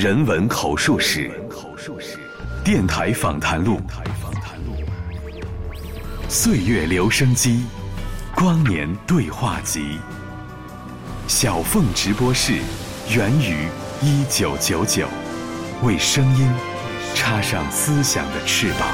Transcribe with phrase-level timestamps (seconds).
[0.00, 1.30] 人文口述史，
[2.64, 3.78] 电台访谈录，
[6.26, 7.66] 岁月留声机，
[8.34, 9.98] 光年对话集，
[11.28, 12.54] 小凤直播室，
[13.14, 13.68] 源于
[14.00, 15.06] 一九九九，
[15.82, 16.48] 为声音
[17.14, 18.88] 插上思想的翅膀。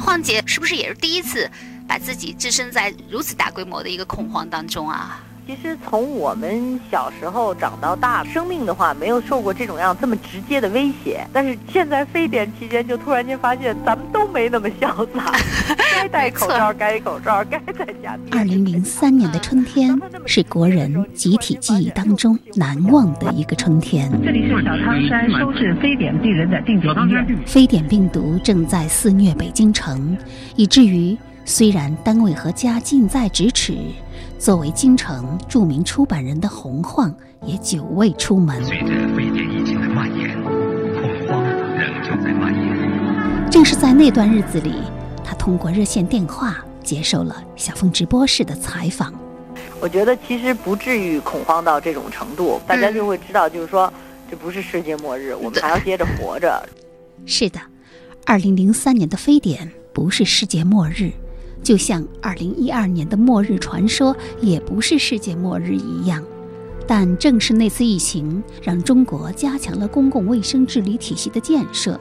[0.00, 1.50] 晃姐是不是也是第一次
[1.86, 5.20] 把自己置身在如此大规模的一个恐慌当中啊？
[5.46, 11.22] 其实从我们小时候长到大，生命的话没有受过这种样这么直接的威胁。
[11.34, 15.30] 但是现在非典期间，就突然间发现咱们都没那么潇洒，
[15.92, 18.18] 该戴口罩该口罩，该在家。
[18.32, 19.94] 二零零三年的春天
[20.24, 24.10] 是国人集体记忆当中难忘的一个春天。
[24.24, 27.38] 这里是小汤山收治非典病人的定点医院。
[27.44, 30.16] 非典病毒正在肆虐北京城，
[30.56, 31.14] 以至于
[31.44, 33.76] 虽然单位和家近在咫尺。
[34.38, 37.14] 作为京城著名出版人的洪晃
[37.46, 38.62] 也久未出门。
[38.62, 40.52] 随着非典疫情的蔓延，恐
[41.26, 41.42] 慌
[41.78, 43.50] 仍旧在蔓延。
[43.50, 44.82] 正是在那段日子里，
[45.24, 49.14] 他通过热线电话接受了小凤直播室的采访。
[49.80, 53.90] 我觉得其实不至于恐慌到这种程度，大家就会知道，就是说
[54.30, 56.68] 这不是世界末日，我们还要接着活着。
[57.24, 57.58] 是的，
[58.26, 61.10] 二零零三年的非典不是世界末日。
[61.64, 66.22] 就像二零一二年的末日传说也不是世界末日一样，
[66.86, 71.98] 但正是那次疫情，让中国加强了公共卫生治理体系的建设，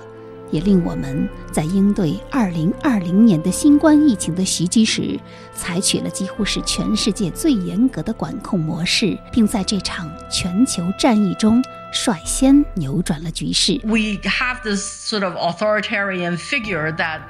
[0.52, 5.18] 也令我们在应对二零二零年的新冠疫情的袭击时，
[5.56, 13.80] 采取了几乎是全世界最严格的管控模式，并在这场全球战役中率先扭转了局势。
[13.86, 17.22] We have this sort of authoritarian figure that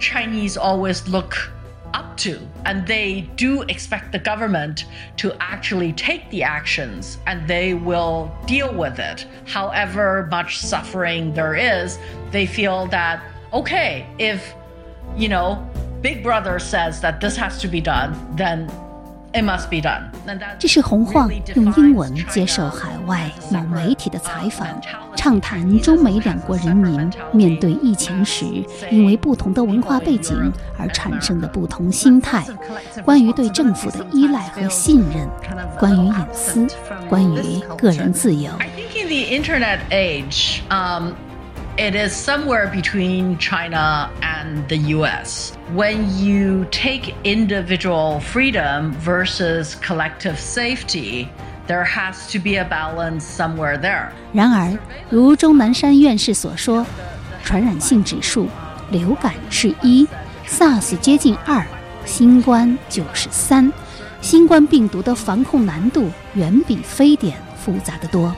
[0.00, 1.34] Chinese always look.
[2.18, 2.40] To.
[2.64, 8.72] And they do expect the government to actually take the actions and they will deal
[8.72, 9.26] with it.
[9.46, 11.98] However much suffering there is,
[12.30, 13.22] they feel that,
[13.52, 14.54] okay, if,
[15.16, 15.68] you know,
[16.00, 18.70] Big Brother says that this has to be done, then
[19.34, 20.02] It must be done。
[20.58, 24.68] 这是洪晃用英文接受海外某媒体的采访，
[25.16, 28.44] 畅谈中美两国人民面对疫情时
[28.90, 32.44] 因为不同的文化背景而产生的不同心态，
[33.04, 35.26] 关于对政府的依赖和信任，
[35.78, 36.66] 关于隐私，
[37.08, 38.50] 关于个人自由。
[38.58, 41.12] I think in the internet age, um.
[41.77, 45.53] it is somewhere between China and the US.
[45.75, 51.29] When you take individual freedom versus collective safety,
[51.67, 54.09] there has to be a balance somewhere there.
[54.33, 54.77] 然而，
[55.09, 56.85] 如钟南山院士所说，
[57.43, 58.47] 传染性指数，
[58.89, 60.07] 流感是一，
[60.47, 61.65] SARS 接近二，
[62.05, 63.71] 新冠就是三。
[64.19, 68.33] 新冠病毒的防控难度远比非典复杂的多。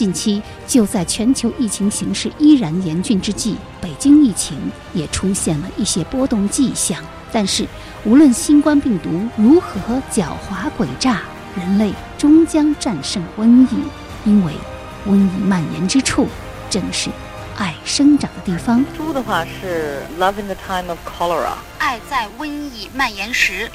[0.00, 4.58] 近期，就在全球疫情形势依然严峻之际，北京疫情
[4.94, 7.04] 也出现了一些波动迹象。
[7.30, 7.66] 但是，
[8.02, 11.20] 无论新冠病毒如何狡猾诡诈，
[11.54, 13.82] 人类终将战胜瘟疫，
[14.24, 14.54] 因为
[15.06, 16.26] 瘟疫蔓延之处
[16.70, 17.10] 正是
[17.58, 18.82] 爱生长的地方。
[18.96, 21.44] 猪的话是《Love in the Time of Cholera》，
[21.78, 23.70] 爱在瘟疫蔓延时。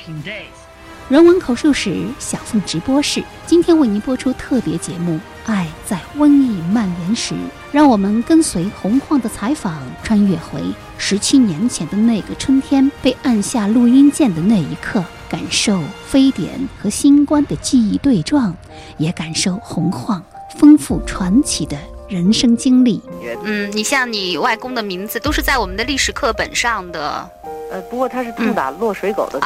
[1.07, 5.13] 人文口述史小凤直播室，今天为您播出特别节目
[5.45, 7.35] 《爱在瘟疫蔓延时》，
[7.71, 10.59] 让我们跟随洪晃的采访，穿越回
[10.97, 18.55] 十七年前的那个春天，被按下录音键的那一刻，感受非典和新冠的记忆对撞，
[18.97, 20.23] 也感受洪晃
[20.57, 21.77] 丰富传奇的
[22.09, 22.99] 人生经历。
[23.43, 27.29] 嗯，你像你外公的名字，都是在我们的历史课本上的。
[27.71, 29.39] 呃，不过他是痛打落水狗的，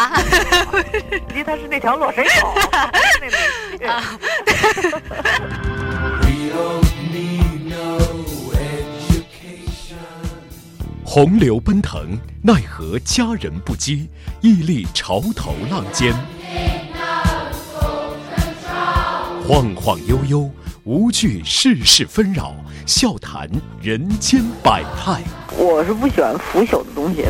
[1.30, 2.54] 因为他是那条落水狗。
[11.04, 14.08] 洪流奔腾，奈何佳人不羁？
[14.42, 16.14] 屹立潮头浪尖，
[19.48, 20.48] 晃晃悠悠，
[20.84, 22.54] 无惧世事纷扰，
[22.86, 23.50] 笑谈
[23.82, 25.24] 人间百态。
[25.58, 27.26] 我是不喜欢腐朽的东西。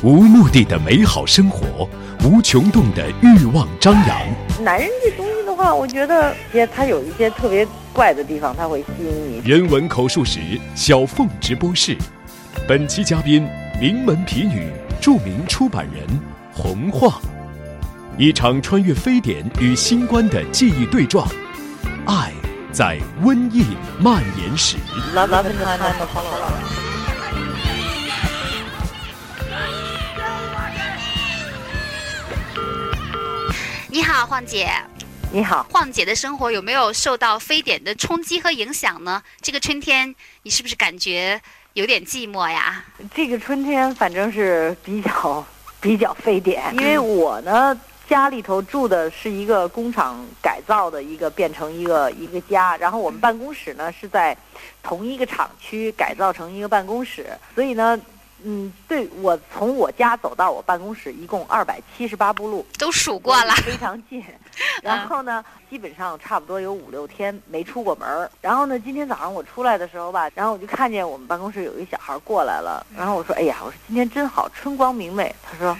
[0.00, 1.88] 无目的的美好生活，
[2.22, 4.16] 无穷动的欲望张扬。
[4.62, 9.42] 男人这东西的话，我觉得也他有一些特别怪的地方，他会吸引你。
[9.44, 10.38] 人文口述史，
[10.76, 11.96] 小凤直播室，
[12.68, 13.48] 本期嘉宾
[13.80, 16.06] 名门皮女，著名出版人
[16.52, 17.20] 洪晃。
[18.16, 21.26] 一场穿越非典与新冠的记忆对撞，
[22.06, 22.32] 爱
[22.70, 23.64] 在瘟疫
[23.98, 24.76] 蔓延时。
[33.98, 34.70] 你你好，晃姐。
[35.32, 39.20] 你好，晃姐的生活有没有受到非典的冲击和影响呢？
[39.42, 40.14] 这个春天，
[40.44, 41.42] 你是不是感觉
[41.72, 42.84] 有点寂寞呀？
[43.12, 45.44] 这个春天反正是比较
[45.80, 47.76] 比较非典，因为我呢
[48.08, 54.36] 家里头住的是一个工厂改造的一个变成一个一个家，然后我们办公室呢是在
[54.80, 58.00] 同一个厂区改造成一个办公室，所以呢。
[58.44, 64.24] 嗯，对我从我家走到我办公室一共二百七十八步路，都数过了，非常近。
[64.82, 72.84] 然后呢，基本上差不多有五六天没出过门然后呢，今天早上我出来的时候吧，然后我就看见我们办公室有一小孩过来了。
[72.96, 75.76] 然后我说：“哎呀，我说今天真好，春光明媚。”他说：“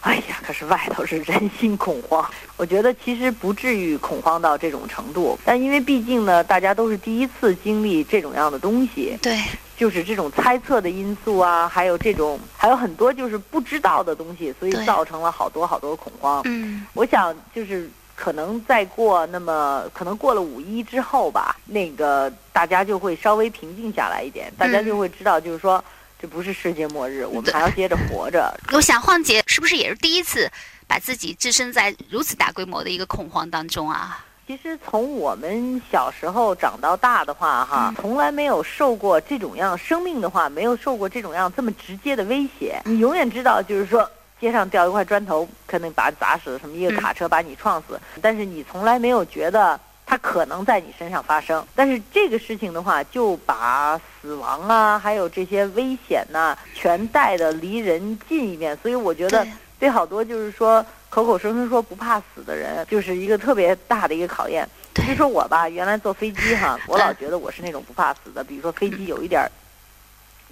[0.00, 2.28] 哎呀，可是外头是人心恐慌。
[2.56, 9.18] ”我觉得其实不至于恐慌到这种程度，但因为毕竟呢，大家都是第一次经历这种样的东西。
[9.22, 9.38] 对。
[9.76, 16.42] 就是这种猜测的因素啊，还有这种还有很多就是不知道的东西，所以造成了好多好多恐慌。
[16.44, 25.82] 嗯，我想就是可能再过那么可能过了五一之后吧，那个大家就会稍微平静下来一点，大家就会知道就是说
[26.20, 28.54] 这不是世界末日，我们还要接着活着。
[28.72, 30.50] 我想晃姐是不是也是第一次
[30.86, 34.22] 把自己置身在如此大规模的一个恐慌当中啊？
[34.46, 42.78] 其实从我们小时候长到大的话，哈，从来没有受过这种样生命的话，没有受过这种样这么直接的威胁。
[42.84, 44.06] 你永远知道，就是说
[44.38, 47.98] 街上掉一块砖头，可能把砸死；什么一个卡车把你撞死。
[48.20, 51.64] 但是你从来没有觉得它可能在你身上发生。
[51.72, 58.76] 但是这个事情的话，就把死亡啊，还有这些危险呐，全带的离人近一点。
[58.82, 59.46] 所以我觉得
[59.78, 60.84] 对好多就是说。
[61.10, 64.64] 口口声声说不怕死的人，就是一个特别大的一个考验。
[64.94, 68.44] 就说我吧，原来坐飞机哈， 我老觉得我是那种不怕死的。
[68.44, 69.44] 比如说飞机有一点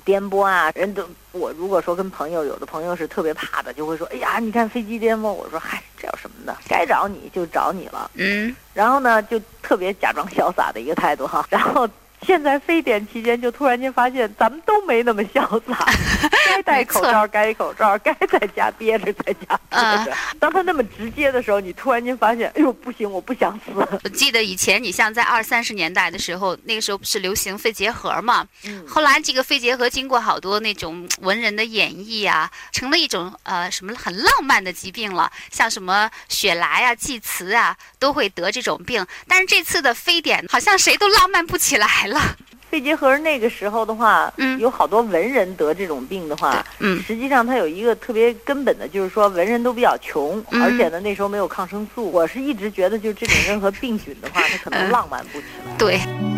[0.08, 6.56] 颠簸啊，人都我如果说跟朋友，有的朋友是特别怕的，就会说：“哎呀，你看飞机颠簸。”我说：“嗨，这有什么的？
[6.66, 8.56] 该找你就找你了。”嗯。
[8.72, 11.46] 然后呢，就特别假装潇洒的一个态度哈。
[11.52, 11.86] 然后。
[12.26, 15.86] 现在非典期间，就突然间发现咱们都没那么潇洒，
[16.46, 20.16] 该戴口罩该口罩，该在家憋着在家憋着。
[20.38, 23.72] 当他那么直接的时候，你突然间发现，哎呦不行，我不想死。
[24.02, 28.46] 我记得以前你像在二三十年代的时候，那个时候不是流行肺结核嘛？
[28.64, 28.84] 嗯。
[28.86, 39.06] 后来这个肺结核经过好多那种文人的演绎啊，成了一种呃什么很浪漫的疾病了，像什么雪莱啊、济慈啊都会得这种病。
[39.26, 42.07] 但是这次的非典，好像谁都浪漫不起来。
[42.10, 42.20] 了，
[42.70, 52.10] 肺结核那个时候的话，嗯，有好多文人得这种病的话，嗯，实际上他有一个特别根本的，就是说文人都比较穷，而且呢那时候没有抗生素。
[52.10, 55.74] 我是一直觉得，就这种任何病菌的话，它可能浪漫不起来。
[55.78, 56.37] 对。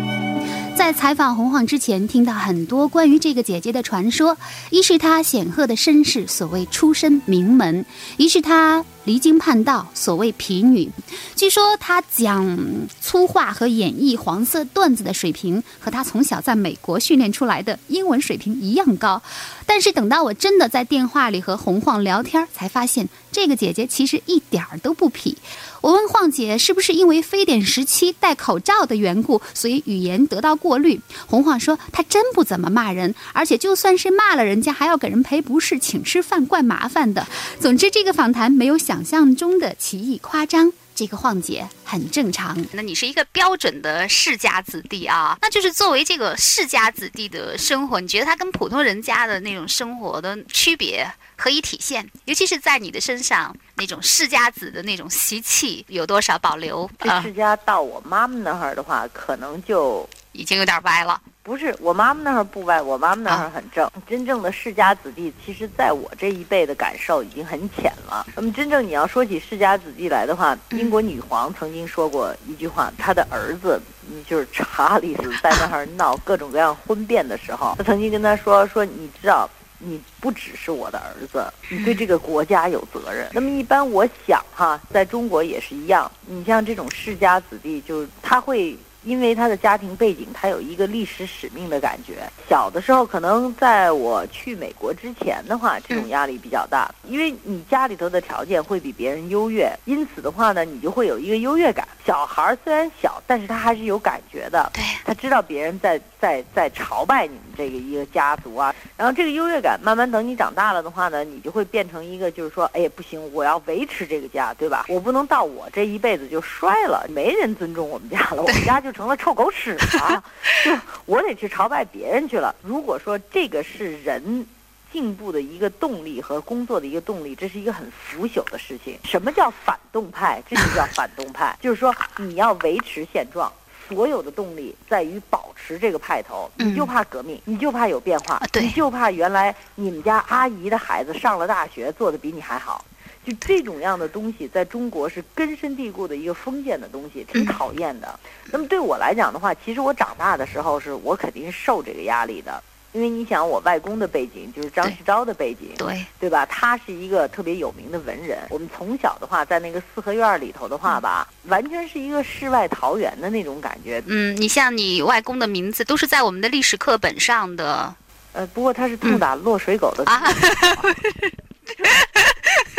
[0.75, 4.35] 在采访洪晃之前，听到很多关于这个姐姐的传说。
[4.71, 7.83] 一是她显赫的身世，所谓出身名门；
[8.17, 10.89] 一是她离经叛道，所谓痞女。
[11.35, 12.57] 据说她讲
[12.99, 19.21] 粗话和演绎黄色段子的水平，和她从小在美国训练出来的英文水平一样高。
[19.67, 25.35] 但是等到我真的在电话里和洪晃聊天，才发现这个姐姐其实一点儿都不痞。
[25.81, 30.99] 我问晃姐，是不是因为非典时期戴口罩的缘故，所以语言得到过滤？
[31.25, 37.27] 红晃说，她真不怎么骂人，而且就算是骂了人家，还要给人赔不是，请吃饭，怪麻烦的。
[37.59, 40.71] 总之，这个访谈没有想象中的奇异夸张。
[41.01, 42.55] 这个晃姐很正常。
[42.73, 52.07] 那你是一个标准的世家子弟啊，那就是作为这个世家子弟的生活，你觉得他跟普通人家的那种生活的区别何以体现？
[52.25, 56.87] 尤其是在你的身上，那种世家子的那种习气有多少保留？
[57.23, 61.19] 世家到我妈妈那儿的话，可能就已经有点歪了。
[61.51, 63.85] 不是我妈妈那儿不歪，我妈妈那儿很正。
[64.07, 68.25] 真正的世家子弟，其实在我这一辈的感受已经很浅了。
[68.37, 73.81] 那么真正你要说起世家子弟来的话，英国女皇曾经说过一句话，她的儿子
[74.25, 83.27] 就是查理斯在那儿闹各种各样婚变的时候，她曾经跟他说说，你知道，你不只是我的儿子，你对这个国家有责任。
[83.33, 88.77] 那么一般我想哈，在中国也是一样，你像这种世家子弟，就是他会。
[89.03, 92.29] 因为他的家庭背景，他有一个历史使命的感觉。
[92.49, 101.87] 小的时候，可能在我去美国之前的话，这种压力比较大，因为你家里头的条件会比别人优越，因此的话呢，你就会有一个优越感。
[102.05, 108.73] 小孩虽然小，但是他还是有感觉的，对，他知道别人在在在朝拜你们这个一个家族啊。
[109.01, 114.85] 然后这个优越感，慢慢等你长大了的话呢，你就会变成一个，就是说，哎，不行，我要维持这个家，对吧？
[114.87, 118.91] 我不能到我这一辈子就衰了，没人尊重我们家了，我们家就。
[118.91, 120.23] 成了臭狗屎了，
[120.63, 120.77] 就
[121.07, 122.53] 我得去朝拜别人去了。
[122.61, 124.45] 如果说这个是人
[124.91, 128.99] 进步的一个动力和工作的一个动力，这是一个很腐朽的事情。
[129.05, 130.43] 什么叫反动派？
[130.47, 133.51] 这就叫反动派，就是说你要维持现状，
[133.91, 136.49] 所有的动力在于保持这个派头。
[136.55, 142.85] 你就怕革命，你就怕有变化，你就怕原来你们家阿姨的孩子上了大学，做的比你还好。
[143.23, 148.19] 就这种样的东西，在中国是根深蒂固的一个封建的东西，挺讨厌的。
[148.51, 152.63] 那么对我来讲的话，其实我长大的时候，是我肯定是受这个压力的。
[152.93, 156.45] 因为你想，我外公的背景就是张世钊的背景，对，对吧？
[156.45, 158.39] 他是一个特别有名的文人。
[158.49, 164.03] 我们从小的话，在那个四合院里头的话吧，完全是一个世外桃源的那种感觉。
[164.07, 167.93] 嗯，你像你外公的名字都是在我们的历史课本上的
[168.33, 170.23] 呃，不过他是痛打落水狗的，啊，
[171.77, 171.83] 是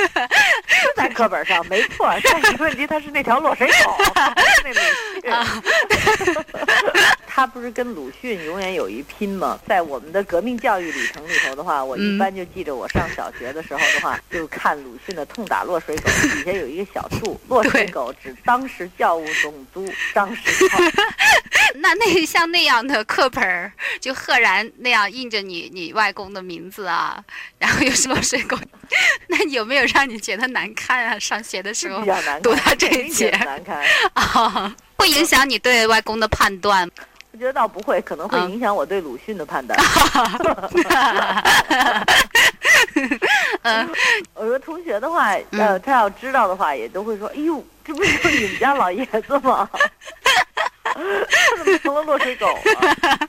[0.97, 2.13] 在课本上没错。
[2.25, 4.81] 但是问题他是那条落水狗，不是那鲁
[5.21, 5.23] 迅。
[7.35, 9.59] 他不是跟鲁迅永远有一拼吗？
[9.67, 20.93] 在我们的革命教育里程里头的话，我一般就记着我上小学的时候的话，就看鲁迅的《痛打落水狗》，底下有一个小注：落水狗指当时教务总督张世钊。
[21.77, 27.25] 那那像那样的课本儿，就赫然那样印着你你外公的名字啊，
[27.59, 28.59] 然后又是落水狗，
[29.29, 31.19] 那有没有让你觉得难看啊？
[31.19, 32.01] 上学的时候
[32.43, 33.83] 读到这一节难看。
[34.15, 36.89] 啊，会影响你对外公的判断。
[37.33, 39.79] 我觉得倒不会，可能会嗯影响我对鲁迅的判断。
[43.63, 43.89] 嗯
[44.35, 49.69] 我说同学的话，呃，他要知道的话，也都会说：“哎呦，这不就是你们家老爷子吗？
[50.95, 53.29] 他怎么成了落水狗了？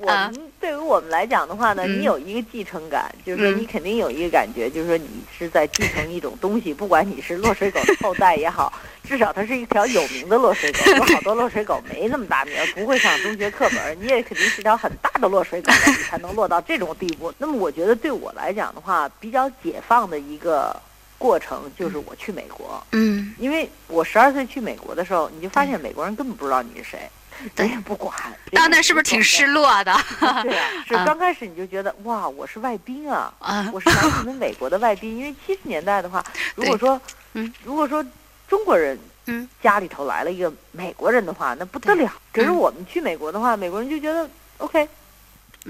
[0.00, 8.70] 我们对于我们来讲的话呢，嗯你有一个继承感，就是你肯定有一个感觉，就是说你是在继承一种东西，不管你是落水狗的后代也好，
[9.04, 10.78] 至少它是一条有名的落水狗。
[10.92, 17.32] 有好多落水狗没那么大名儿，不会上中学课本儿，你也肯定是条很大的落水狗，你才能落到这种地步。
[17.38, 20.78] 那么我觉得对我来讲的话，比较解放的一个
[21.18, 27.10] 过程就是我去美国，嗯，因为我十二岁去美国的时候，你就发现美国人根本不知道你是谁，
[27.54, 28.14] 对人也不管。
[28.52, 29.68] 到那是不是挺失落？
[29.84, 29.92] 的？
[30.42, 35.10] 对啊，是啊刚开始你就觉得哇，我是外宾啊，啊，我是来自你们美国的外宾。
[35.18, 37.00] 因为七十年代的话，如果说，
[37.34, 38.04] 嗯，如果说
[38.46, 42.10] 中国人，嗯，家里头来了一个美国人的话，那不得了。
[42.32, 44.88] 可是嗯我们去美国的话，美国人就觉得 OK，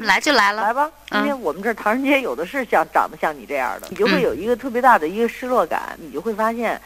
[0.00, 0.62] 来就来了。
[0.62, 6.80] 来吧，今嗯天我们这儿唐人街有的是像长得像你这样的，你就会嗯有一个特别大的一个失落感，你就会发现，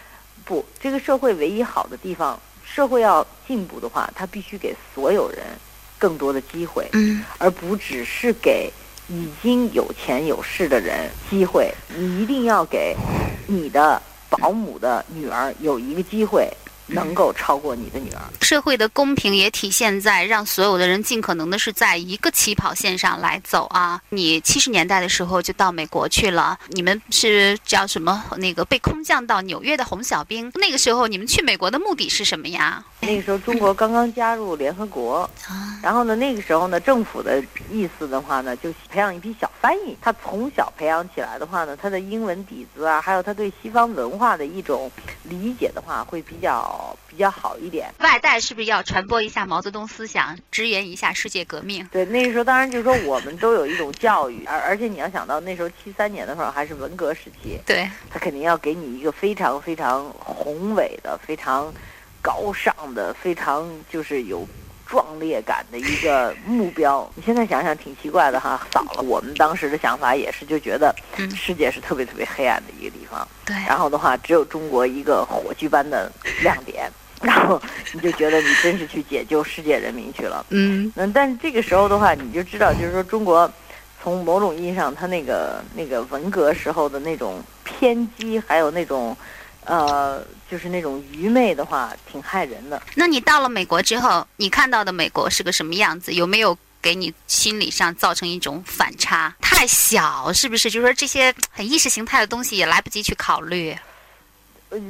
[0.45, 5.39] 不，这个社会唯一好的地方，社会要进步的话，它必须给所有人
[5.99, 6.89] 更多的机会。
[6.93, 8.73] 嗯而不只是给
[9.09, 12.97] 已经有钱有势的人机会，你一定要给
[13.47, 14.01] 你的
[14.31, 16.49] 保姆的女儿有一个机会，
[16.93, 18.21] 能够超过你的女儿。
[18.41, 24.01] 社会的公平也体现在让所有的人尽可能的是在一个起跑线上来走啊。
[24.11, 28.25] 你七十年代的时候就到美国去了，你们是叫什么？
[28.37, 30.51] 那个被空降到纽约的红小兵。
[30.55, 32.85] 那个时候你们去美国的目的是什么呀？
[33.01, 39.97] 那个时候中国刚刚加入联合国，啊，然后呢，那个时候呢，政府的意思的话呢，就培养一批小翻译。
[40.01, 44.91] 他从小培养起来的话呢，他的英文底子啊，还有他对西方文化的一种
[45.25, 47.93] 理解的话，会比较比较好一点。
[47.99, 51.87] 外带是不是要传播一下毛泽东思想，支援一下世界革命？
[51.93, 61.73] 对，那个时候当然就是说我们都有一种教育，而而且你要想到那时候七三年的时候还是文革时期，对，他肯定要给你一个非常非常宏伟的、非常
[62.21, 64.47] 高尚的、非常就是有
[64.93, 67.11] 壮烈感的一个目标。
[67.17, 76.91] 你现在想想挺奇怪的哈，扫了我们当时的想法也是，就觉得嗯世界是特别特别黑暗的一个地方，对，然后的话只有中国一个火炬般的亮点，
[77.23, 77.59] 然后
[77.95, 80.45] 你就觉得你真是去解救世界人民去了。
[80.51, 83.51] 嗯嗯，但是这个时候的话，你就知道，就是说中国
[84.03, 89.17] 从某种意义上，它那个那个文革时候的那种偏激，还有那种
[89.65, 92.83] 呃，就是那种愚昧的话，挺害人的。
[92.95, 96.13] 那你到了美国之后，你看到的美国是个什么样子？
[96.13, 99.35] 有没有给你心理上造成一种反差？
[99.41, 100.71] 太小是不是？
[100.71, 103.77] 就是说这些很意识形态的东西也来不及去考虑。
[104.73, 104.81] 呃，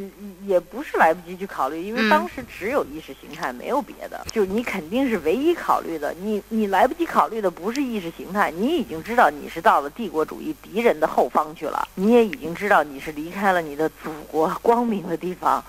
[0.47, 2.09] 也不是来不及去考虑，因为嗯。
[2.09, 4.25] 当时只有意识形态，没有别的。
[4.31, 15.62] 就你肯定是唯一考虑的，你你来不及考虑的不是意识形态，你已经知道你是到了帝国主义敌人的后方去了，你也已经知道你是离开了你的祖国光明的地方，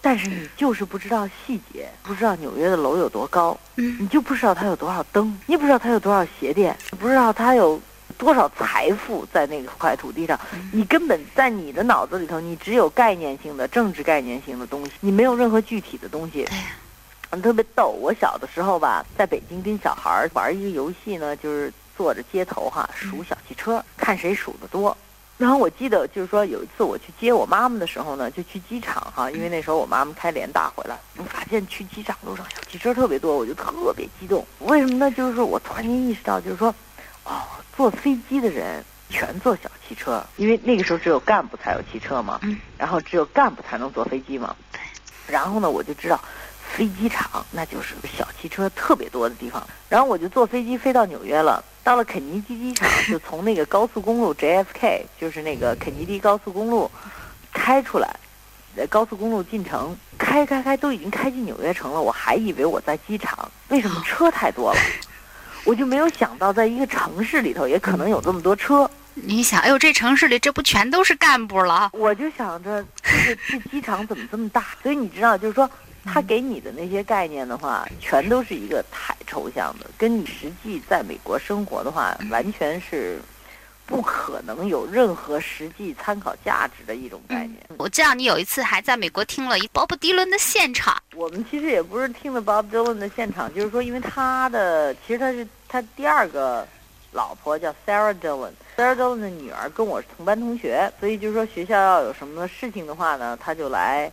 [0.00, 3.96] 但是你就是不知道细节，不知道纽约的楼有多高，嗯。
[4.00, 7.80] 你就不知道它有多少灯，你不知道它有多少鞋店，你不知道它有
[8.20, 10.38] 多少财富在那个块土地上，
[10.70, 16.44] 你根本在你的脑子里头，你只有概念性的政治概念性的东西，你没有任何具体的东西。
[16.44, 16.58] 对
[17.30, 17.96] 嗯，特别逗。
[17.98, 24.94] 我小的时候吧，在北京跟小孩儿玩一个游戏呢，就是坐着街头哈数小汽车，看谁数得多。
[25.38, 34.44] 然后我记得就是说有一次我去接我妈妈的时候呢，就去机场哈，因为那时候我妈妈开联大回来，我发现去机场路上小汽车特别多，我就特别激动。
[34.58, 35.10] 为什么呢？
[35.12, 36.74] 就是我突然间意识到，就是说，哦，
[37.80, 42.38] 坐飞机的人全坐小汽车，因为那个时候只有干部才有汽车嘛，
[42.76, 44.54] 然后只有干部才能坐飞机嘛。
[45.26, 46.22] 然后呢，我就知道。
[46.72, 51.64] 飞机场那就是小汽车特别多的地方，然后我就坐飞机飞到纽约了。
[51.82, 56.90] 到了肯尼迪机场，就从那个高速公路 JFK，就是那个肯尼迪高速公路
[57.50, 58.14] 开出来，
[58.76, 62.02] 在高速公路进城，开开开都已经开进纽约城了。
[62.02, 64.80] 我还以为我在机场，为什么车太多了？
[65.64, 68.90] 我就没有想到，在一个城市里头也可能有这么多车。
[69.14, 71.90] 你想，哎呦，这城市里这不全都是干部了？
[71.92, 74.66] 我就想着，这个这机场怎么这么大？
[74.82, 75.68] 所以你知道，就是说。
[76.02, 83.20] 他给你的那些概念的话，全都是一个太抽象的，跟你实际在美国生活的话，完全是
[83.90, 87.56] 不可能有任何实际参考价值的一种概念。
[87.76, 90.96] 我知道你有一次还在美国听了一 Bob Dylan 的现场。
[91.14, 96.66] 我们其实也不是听了 Bob Dylan 的现场，就是说，因为他的其实他是他第二个
[97.10, 104.10] 老婆叫 Sarah Dylan，Sarah Dylan 的女儿跟我是同班同学，所以就是说学校要有什么事情的话呢，他就来。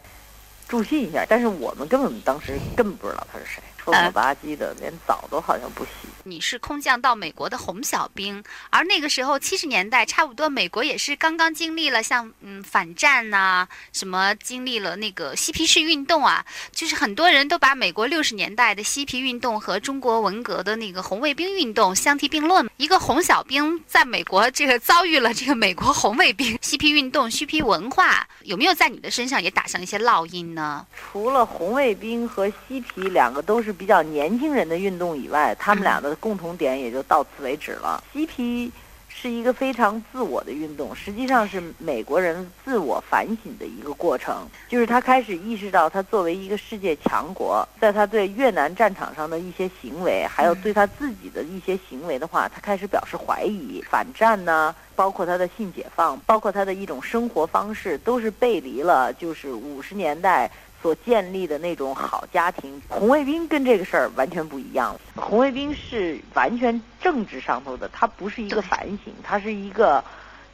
[0.68, 3.64] 助兴一下，但是我们根本当时根本不知道他是谁。
[3.78, 6.10] 臭了吧唧的，连澡都好像不洗。
[6.30, 22.70] 你是空降到美国的红小兵，而那个时候七十年代差不多，美国也是刚刚经历了像嗯反战呐，什么经历了那个嬉皮士运动啊，就是很多人都把美国六十年代的嬉皮运动和中国文革的那个红卫兵运动相提并论。
[22.76, 30.86] 一个红小兵在美国这个遭遇了这个美国红卫兵 嬉皮运动、嬉皮文化，有没有在你的身上也打上一些烙印呢？
[30.94, 33.78] 除了红卫兵和嬉皮两个都是。
[33.78, 38.04] 比较年轻人的运动以外，他们俩的共同点也就到此为止了。
[38.12, 38.72] 嬉皮
[39.10, 44.46] 是一个非常自我的运动，实际上是美国人自我反省的一个过程。
[44.68, 53.82] 就是他开始意识到，他作为一个世界强国，在他对越南战场上的一些行为，还有对他自己的一些行为的话，他开始表示怀疑。
[53.90, 60.52] 反战呢，包括他的性解放，包括他的一种生活方式，都是背离了就是五十年代。
[60.82, 65.00] 所建立的那种好家庭，红卫兵跟这个事儿完全不一样。
[65.16, 70.04] 红卫兵是完全政治上头的，它不是一个反省，它是一个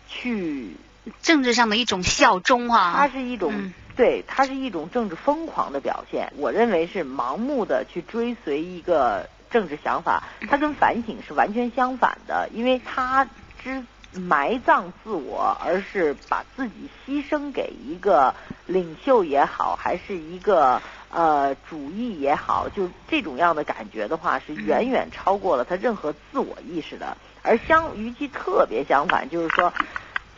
[0.07, 0.75] 去
[1.21, 2.93] 政治上的一种效忠啊。
[2.95, 6.31] 它是一种对，它是一种政治疯狂的表现。
[6.37, 13.27] 我认为是盲目的去追随一个政治想法，它跟反省是完全相反的，因为它
[13.63, 13.83] 之。
[14.13, 18.33] 埋葬自我，而是把自己牺牲给一个
[18.65, 27.17] 领袖也好，还是一个呃主义也好，就这种样的感觉的话，是远远超过了他任何自我意识的。
[27.41, 29.73] 而相与其特别相反，就是说。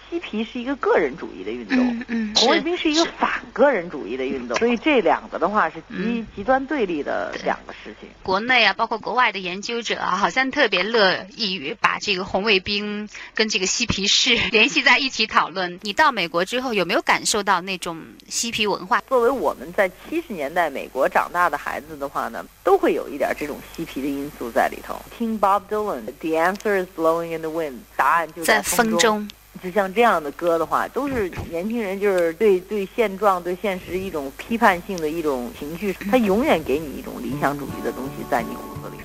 [0.09, 8.09] 嬉皮是一个个人主义的运动，嗯红卫兵是一个反个人主义的运动，所以这两个的话是极极端对立的两个事情。
[8.23, 15.79] 国内啊，包括国外的研究者啊，好像特别乐意于把这个红卫兵跟这个嬉皮士 联系在一起讨论。
[15.81, 19.01] 你到美国之后，有没有感受到那种嬉皮文化？
[19.07, 24.99] 作为我们在七十年代美国长大的孩子的话呢，都会有一点这种嬉皮的因素在里头。
[25.17, 29.27] 听 Bob Dylan，The answer is blowing in the wind，答案就在风中。
[29.65, 38.97] 就像这样的歌的话，都是年轻人就是对对现状、对现实一种批判性的一种情绪，他永远给你一种理想主义的东西在你骨子里。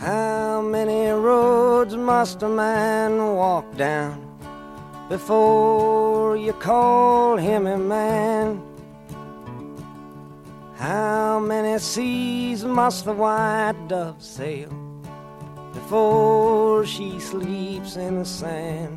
[0.00, 4.12] How many roads must a man walk down
[5.08, 8.60] before you call him a man?
[10.78, 14.68] How many seas must the white dove sail
[15.74, 18.96] before she sleeps in the sand?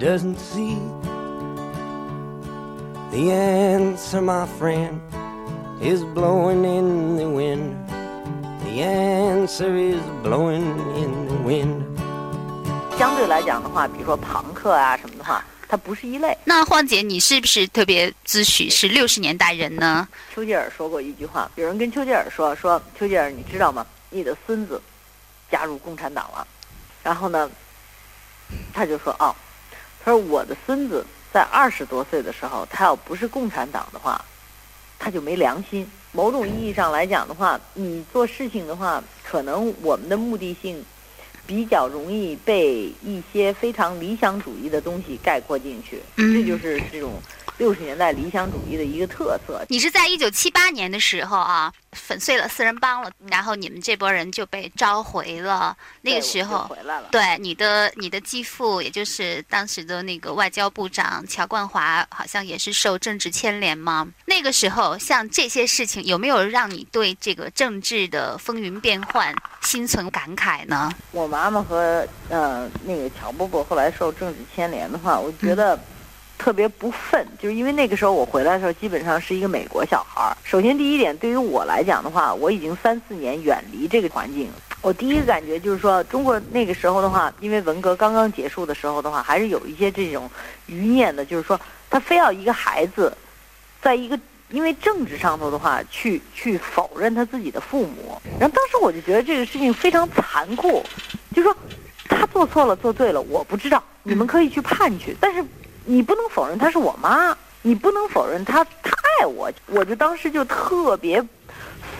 [0.00, 0.78] doesn't see?
[3.12, 4.98] The answer, my friend,
[5.82, 7.76] is blowing in the wind.
[8.64, 10.64] The answer is blowing
[10.96, 11.84] in the wind.
[12.98, 16.36] 相对来讲的话，比如说朋克啊什么的话，它不是一类。
[16.44, 20.08] 那晃姐，你是不是特别自诩是六十年代人呢？
[20.34, 23.86] 丘吉尔说过一句话，有人跟丘吉尔说说，丘吉尔你知道吗？
[24.08, 24.80] 你的孙子
[25.50, 26.46] 加入共产党了。
[27.02, 27.50] 然后呢，
[28.72, 29.34] 他就说哦，
[30.04, 34.24] 他说我的孙子在二十多岁的时候，他要不是共产党的话，
[34.98, 35.88] 他就没良心。
[36.12, 40.84] 某种意义上来讲的话，你做事情的话，可能我们的目的性
[41.46, 46.00] 比较容易被一些非常理想主义的东西概括进去。
[46.16, 47.12] 嗯这就是这种
[47.60, 49.62] 六十年代理想主义的一个特色。
[49.68, 55.76] 你是在一九七八年的时候啊，粉碎了四人帮了，然后你们这波人就被召回了。
[56.00, 57.08] 那个时候，回来了。
[57.12, 64.08] 对你的你的继父，也就是当时的那个外交部长乔冠华，好像也是受政治牵连吗？
[64.24, 70.90] 那个时候，像这些事情，有没有让你对这个政治的风云变幻心存感慨呢？
[71.10, 75.78] 我妈妈和呃那个乔伯伯后来受政治牵连的话，我觉得
[76.40, 80.34] 特别不忿，就是因为那个时候我回来的时候，基本上是一个美国小孩儿。
[80.42, 84.48] 首先第一点，对于我来讲的话，我已经三四年远离这个环境。
[84.80, 90.30] 我第一个感觉就是说，中国那个时候的话，因为文革刚刚结束的时候的话，还是有一些这种
[90.64, 93.14] 余念的，就是说他非要一个孩子，
[93.82, 98.18] 在一个因为政治上头的话，去去否认他自己的父母。
[98.40, 100.82] 然后当时我就觉得这个事情非常残酷，
[101.36, 101.54] 就说
[102.08, 105.44] 他做错了做对了，我不知道，你们可以去判去，但 是
[105.90, 109.50] 你不能否认她是我妈，你不能否认她她爱我。
[109.66, 111.20] 我就当时就特别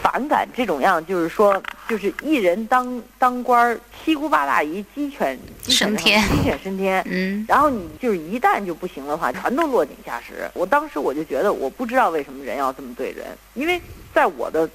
[0.01, 7.03] 反感这种样，就是说，就是一人当当官儿，七姑八大姨，鸡犬鸡犬升天 鸡犬升天。
[7.11, 10.49] 嗯，然后你就是一旦就不行的话，全都落井下石。
[10.55, 13.83] 我当时我就觉得，我不知道为什么人要这么对人，因为
[14.15, 14.71] 在我的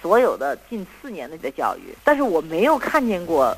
[0.00, 3.54] 所有的近四年的教育，但是我没有看见过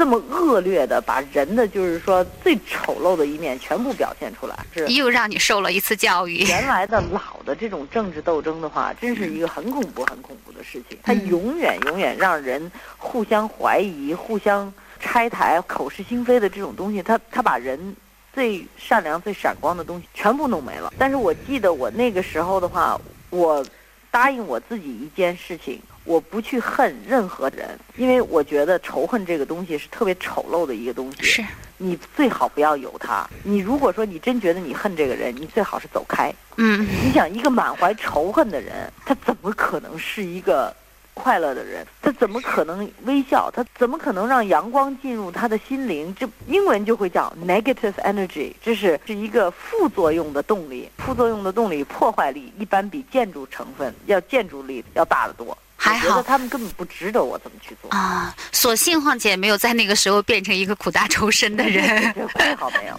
[0.00, 4.56] 这么恶劣的把人的就是说最丑陋的一面全部表现出来。
[4.74, 6.38] 是又让你受了一次教育。
[6.46, 10.96] 原来的老的这种政治斗争的话，真是一个很恐怖、很恐怖的事情。
[11.02, 17.94] 它嗯永远、永远让人互相怀疑、互相拆台、口是心非的这种东西，它它把人
[18.32, 20.90] 最善良、最闪光的东西全部弄没了。
[20.96, 23.62] 但是我记得我那个时候的话，我
[24.10, 25.78] 答应我自己一件事情。
[26.04, 31.22] 我不去恨任何人，因为我觉得仇恨这个东西是特别丑陋的一个东西。
[31.22, 31.44] 是，
[31.76, 33.28] 你最好不要有它。
[33.42, 36.32] 你如果说你真觉得你恨这个人，你最好是走开。
[36.56, 40.74] 嗯，你想，一个满怀仇恨的人，他怎么可能是一个
[41.14, 41.86] 快乐的人？
[42.00, 43.50] 他怎么可能微笑？
[43.50, 46.14] 他怎么可能让阳光进入他的心灵？
[46.18, 50.90] 这英文就会叫 negative energy，这是是一个副作用的动力。
[50.98, 55.56] 副作用的动力破坏力一般比建筑成分要建筑力要大得多。
[55.76, 57.90] 还好我觉得他们根本不值得我这么去做。
[57.90, 61.82] 啊，所幸晃姐没有在那个时候变成一个苦大仇深的人。
[62.14, 62.94] 这还好没有。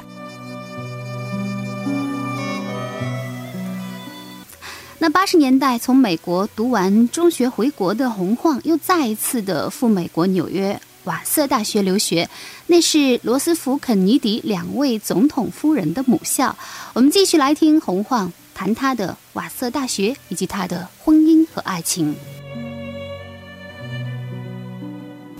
[5.04, 12.30] 那八十年代从美国读完中学回国的洪晃，又再一次的赴美国纽约瓦瑟大学留学，
[12.68, 16.56] 那是罗斯福、肯尼迪两位总统夫人的母校。
[16.94, 22.16] 我们继续来听洪晃谈他的瓦瑟大学以及他的婚姻和爱情。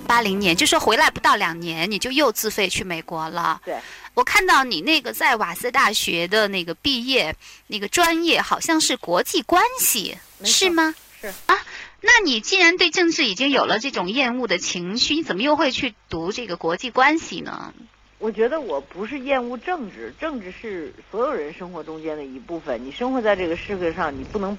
[0.02, 3.60] 八零年，就说回来不到两年，你就又自费去美国了。
[3.64, 3.76] 对，
[4.14, 7.34] 我看到你那个在瓦斯大学的那个毕业
[7.68, 10.94] 那个专业好像是国际关系，是吗？
[11.20, 11.56] 是啊。
[12.04, 17.72] 那你既然对政治已经有了这种厌恶的情绪，你怎么又会去读这个国际关系呢？
[18.18, 22.84] 我觉得我不是厌恶政治，政治是所有人生活中间的一部分。
[22.84, 24.56] 你生活在这个世界上，你不能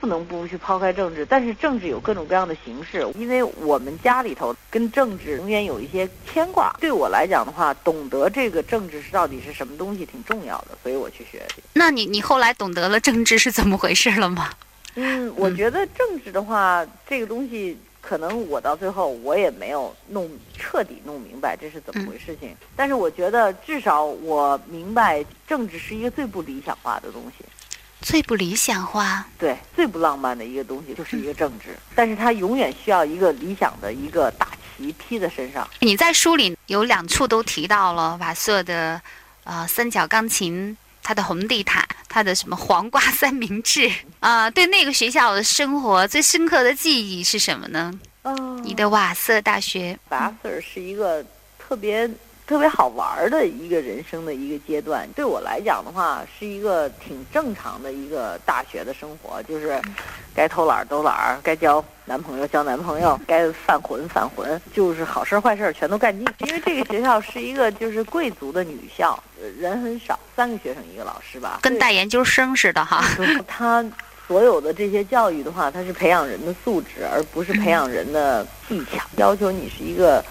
[0.00, 1.26] 不能不去抛开政治。
[1.26, 6.74] 但是政治有各种各样的形式，因为我们家里头跟政治永远有一些牵挂。
[6.80, 11.62] 对我来讲的话，懂得这个政治是到底是什么东西挺重要的，所以我去学的。
[11.74, 14.50] 那你你后来懂得了政治是怎么回事了吗？
[14.94, 22.56] 嗯， 我觉得政治的话，这个东西可能我到最后我也没有弄彻底弄明白这是怎么回事情。
[22.74, 27.44] 但是我觉得至少我明白，政治是一个最不理想化的东西。
[28.08, 35.68] 最不理想化，对，最不浪漫的一个东西就是一个政治，但是它永远需要一个理想的一个大旗披在身上。
[35.80, 38.98] 你在书里有两处都提到了瓦瑟的
[39.44, 47.92] 呃三角钢琴它的红地毯，它的什么黄瓜三明治啊、对那个学校的生活最深刻的记忆是什么呢？
[48.22, 51.22] 哦你的瓦瑟大学，拔丝儿是一个
[51.58, 52.08] 特别
[52.48, 55.06] 特别好玩儿的一个人生的一个阶段。
[55.14, 59.78] 对我来讲的话，是一个挺正常的一个大学的生活，就是
[60.34, 66.26] 该偷懒儿偷懒儿，该交男朋友交男朋友，该犯浑犯浑，就是好事儿坏事儿全都干尽。
[66.38, 73.04] 因为这个学校是一个就是贵族的女校，呃人很少，三个学生一个老师吧，跟带研究生似的哈。
[73.46, 73.84] 他
[74.26, 79.04] 所有的这些教育的话，他是培养人的素质，而不是培养人的技巧。
[79.16, 80.24] 要求你是一个，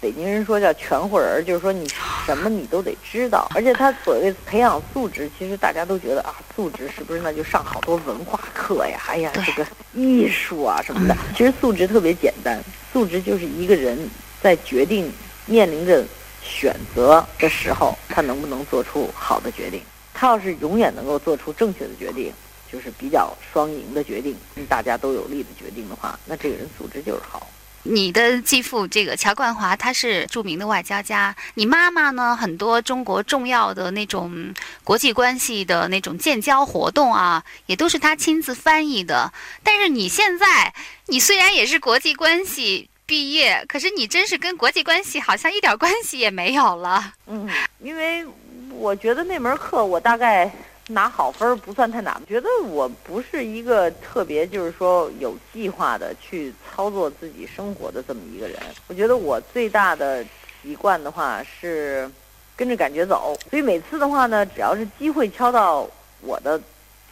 [0.00, 1.88] 北京人说叫全乎人儿，就是说你
[2.26, 3.48] 什么你都得知道。
[3.54, 9.00] 而且他所谓培养素质，其实大家都觉得啊，素质是不是那就上好多文化课呀？
[9.08, 11.16] 哎呀，这个艺术啊什么的。
[11.36, 13.98] 其实素质特别简单，素质就是一个人
[14.42, 15.12] 在决定
[15.46, 16.04] 面临着
[16.42, 19.82] 选择的时候，他能不能做出好的决定。
[20.14, 22.32] 他要是永远能够做出正确的决定，
[22.72, 27.46] 就是比较双赢的决定，对大家都有利的决定的话，那这个人素质就是好。
[27.90, 31.34] 你的继父这个乔冠华，他是著名的外交家。
[31.54, 39.32] 你妈妈呢，很多中国重要的那种国际关系的那种建交活动啊，也都是他亲自翻译的。
[39.62, 40.72] 但是你现在，
[41.06, 47.14] 你虽然也是国际关系毕业，可是你真是跟国际关系好像一点关系也没有了。
[47.26, 47.48] 嗯，
[47.80, 48.26] 因为
[48.70, 50.52] 我觉得那门课我大概
[50.88, 58.58] 拿好分儿不算太难，觉得我不是一个特别就是说有计划的去操作自己生活的这么一个人。
[58.88, 60.24] 我觉得我最大的
[60.62, 62.10] 习惯的话是
[62.56, 65.88] 跟着感觉走，所以每次的话呢，只要是机会敲到
[66.20, 66.60] 我的。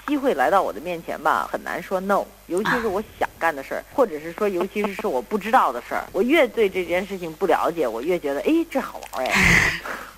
[0.06, 9.34] 机会来到我的面前吧，很难说 no，尤其是我想干的事儿，或者是说，尤其是是我不知道的事儿，我越对这件事情不了解，我越觉得，哎，这好玩儿哎。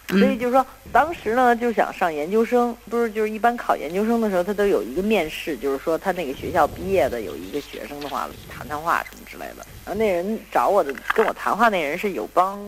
[0.08, 9.66] 所以就是说，当时呢就想上研究生，不是就是一般考研究生的时候，他都有一个面试，就是说他那个学校毕业的有一个学生的话谈谈话什么之类的。
[9.84, 12.58] 然后那人找我的跟我谈话那人是友邦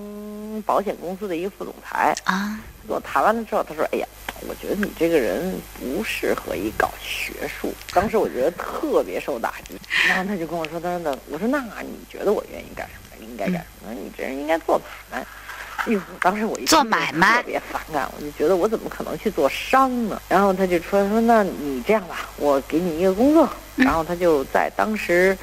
[0.66, 4.06] 保险公司的一个副总裁啊，跟我谈完了之后，他说：“哎呀，
[4.46, 13.24] 我觉得你这个人不适合于搞学术。”当时我觉得特别受打击，然后他就跟我说：“等等，我说那你觉得我愿意干什么？
[13.24, 13.94] 应该干什么？
[13.94, 14.78] 你这人应该做
[15.10, 15.26] 买卖。”
[15.86, 20.20] 哎呦，当时我一听做买卖特别反感，我就觉得我怎么可能去做商呢？
[20.28, 23.48] 然后他就说说那你这样吧，我给你一个工作。
[23.76, 25.36] 然后他就在当时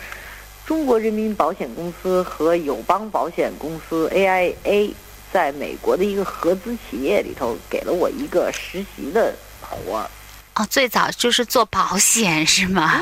[0.66, 4.94] 中国人民保险公司和友邦保险公司 AIA
[5.34, 10.08] 在美国的一个合资企业里头给了我一个实习的活儿，
[10.56, 13.02] 哦，最早就是做保险是吗？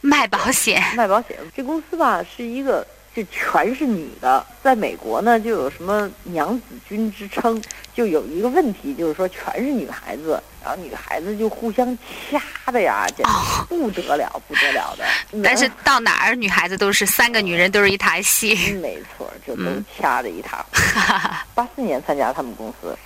[0.00, 0.80] 卖保险。
[0.94, 1.36] 卖保险。
[1.56, 2.86] 这公司吧是一个
[3.18, 7.60] 就全是女的，在美国呢就有什么娘子军之称，
[7.92, 11.98] 就有一个问题就是说全是女孩子，然后女孩子就互相
[12.30, 15.04] 掐的呀，简直不得了不得了的。
[15.42, 18.54] 但是到哪儿，女孩子都是三个女人都是一台戏。
[18.74, 19.64] 没错，就 都
[19.98, 20.80] 掐的一塌糊涂。
[21.56, 22.96] 八四年参加他们公司，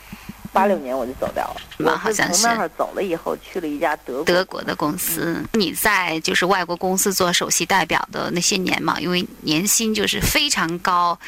[0.52, 1.56] 八六年我就走掉了。
[1.78, 11.18] 嘛我好像是从那儿走了以后，去了一家德国德国的公司，你在就是外国公司做首席代表的那些年嘛，因为年薪就是非常高，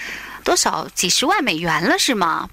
[0.44, 2.48] 多少几十万美元了是吗？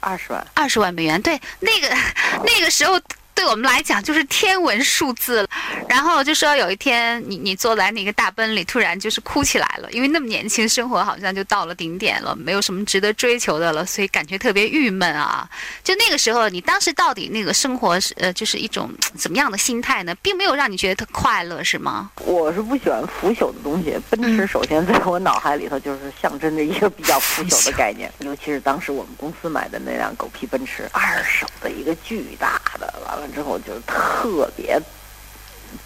[0.00, 0.46] 二十万。
[0.54, 1.94] 二十万美元，对，那个
[2.44, 2.98] 那个时候
[3.42, 5.48] 对我们来讲就是天文数字了。
[5.88, 15.50] 然后就说有一天你你坐在那个大奔里，突然就是哭起来了，因为那么年轻，生活好像就到了顶点了，没有什么值得追求的了，所以感觉特别郁闷啊。
[15.82, 20.14] 就那个时候，你当时到底那个生活是呃，就是一种怎么样的心态呢？
[20.22, 22.12] 并没有让你觉得特快乐，是吗？
[22.24, 34.80] 我是不喜欢腐朽的东西，奔驰首先在我脑海里头就是象征着一个比较腐朽的概念，尤其是当时我们公司买的那辆狗屁奔驰，二手的一个巨大的，完了之后就是特别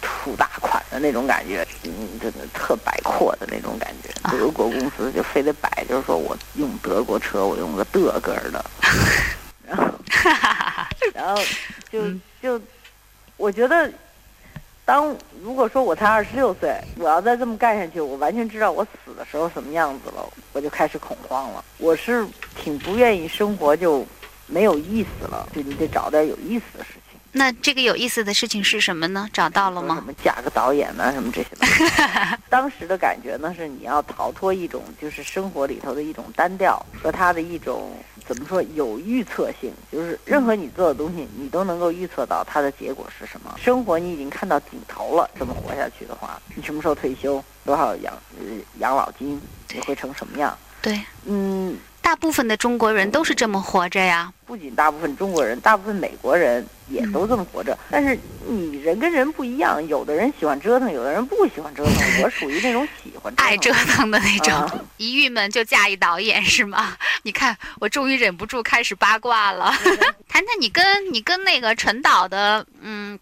[0.01, 4.09] 土大款的那种感觉，嗯，真的特摆阔的那种感觉。
[4.29, 8.65] 德国公司就非得摆，就是说我用德国车，我用个德个儿的，
[9.65, 9.83] 然后
[11.13, 11.41] 然后
[11.91, 12.01] 就
[12.41, 12.61] 就
[13.37, 13.91] 我觉得。
[14.87, 21.61] 当如果说我才二十六岁，我要再这么干下去，我完全知道我死的时候什么样子了，我就开始恐慌了。
[21.77, 24.07] 我是挺不愿意生活就
[24.45, 27.01] 没有意思了，就你得找点有意思的事情。
[27.37, 29.29] 那这个有意思的事情是什么呢？
[29.31, 30.07] 找到了吗说什？
[30.07, 31.83] 么嫁个导演啊、什么这些东西。
[32.49, 37.91] 当时的感觉呢是你要逃脱一种就是生活里头的一种单调和它的一种
[38.27, 43.53] 怎么说有预测性，就是任何你做的东西，你都能够预测到它的结果是什么。
[43.57, 48.45] 生活你已经看到顶头了，这么活下去的话，你什么时候退休，多少养呃
[48.79, 49.39] 养老金，
[49.71, 50.57] 你会成什么样？
[50.87, 54.31] 对，嗯，大部分的中国人都是这么活着呀。
[54.45, 57.77] 不仅大部分中国人，大部分美国人也都这么活着。
[57.91, 61.93] 但是你人跟人不一样，有的人喜欢折腾，有的人不喜欢折腾。
[62.23, 66.95] 我属于那种喜欢爱折腾的那种，啊一郁闷就嫁一导演是吗？
[67.23, 69.69] 你看，我终于忍不住开始八卦了。
[70.29, 73.19] 谈谈你跟你跟那个陈导的嗯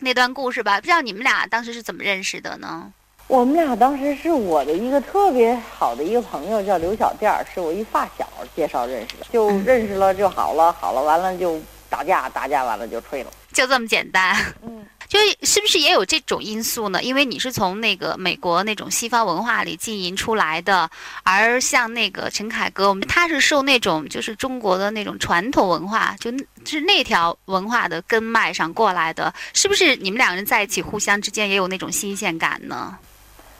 [0.00, 2.90] 那段故事吧，不知道你们俩当时是怎么认识的呢？
[3.32, 13.30] 我们俩当时是我的一个特别好的一个朋友，叫刘小店儿，是我一发小介绍认识的，就认识了就好了， 好了完了就打架，打架完了就吹了。
[13.50, 14.36] 就这么简单。
[14.60, 17.02] 嗯，就是不是也有这种因素呢？
[17.02, 20.90] 因为你是从那个美国那种西方文化里浸淫出来的，
[21.22, 26.30] 而像那个陈凯歌，我们他是受那种就是中国的那种传统文化，就
[26.66, 29.96] 是那条文化的根脉上过来的，是不是？
[29.96, 32.94] 你们两个人在一起，互相之间也有那种新鲜感呢？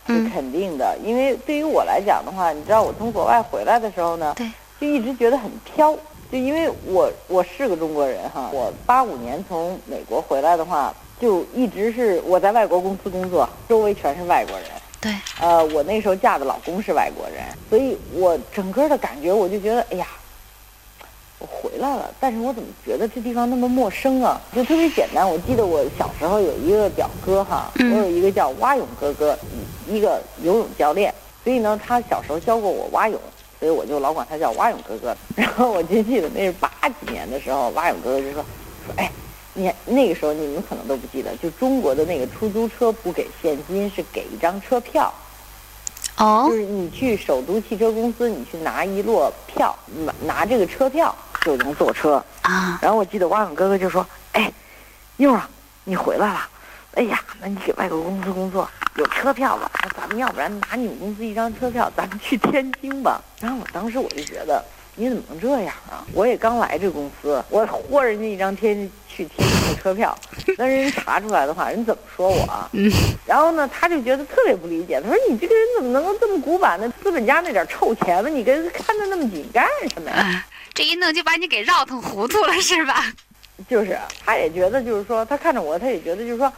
[0.06, 5.94] 是肯定的，因为对于我来讲的话，你知道我从国外回来的时候呢，对，就一直觉得很飘，
[6.30, 14.68] 就因为我我是个中国人哈，我八五年从美国回来的话，就一直是我在外国公司工作，周围全是外国人，
[15.00, 20.06] 对，呃，我那时候嫁的老公是外国人，所以我整个的感觉我就觉得，哎呀。
[21.42, 24.40] 我回来了，但是我怎么觉得这地方那么陌生啊？
[24.54, 25.28] 就特别简单。
[25.28, 29.36] 我记得我小时候有一个表哥哈，嗯我有一个叫蛙泳哥哥，
[29.88, 33.20] 一个游泳教练，所以呢，他小时候教过我蛙泳，
[33.58, 35.16] 所以我就老管他叫蛙泳哥哥。
[35.34, 38.44] 然后我就记得那是八几年的时候，蛙泳哥哥就说
[38.86, 39.10] 说，哎，
[39.52, 45.12] 你看那个时候你们可能都不记得，就中国的那个出租车不给现金，是给一张车票。
[46.18, 49.74] 哦就，是你去首都汽车公司，你去拿一摞票，
[50.04, 51.12] 拿拿这个车票
[51.44, 52.22] 就能坐车。
[52.42, 54.52] 啊，然后我记得蛙泳哥哥就说：“哎，
[55.16, 55.48] 妞儿啊，
[55.84, 56.48] 你回来了。
[56.94, 64.62] 哎呀，那你给外国公司工作，有车票吧，那咱们要不然拿你们公司一张车票，咱们去天津吧。”然后我当时我就觉得，
[64.96, 66.04] 你怎么能这样啊？
[66.12, 70.14] 我也刚来这公司，我豁人家一张天去天津的车票，
[70.58, 72.68] 那人查出来的话，人怎么说我啊？
[72.72, 72.90] 嗯
[73.24, 76.92] 然后呢，他就觉得特别不理解，他说：“你这个人怎么能够这么古板呢？
[77.02, 80.44] 资本家那点臭钱吧，你跟看的那么紧干什么呀？”
[80.74, 83.04] 这一弄就把你给绕腾糊涂了是吧？
[83.68, 86.50] 就是，他也觉得就是说，他看着我，他也觉得就是说，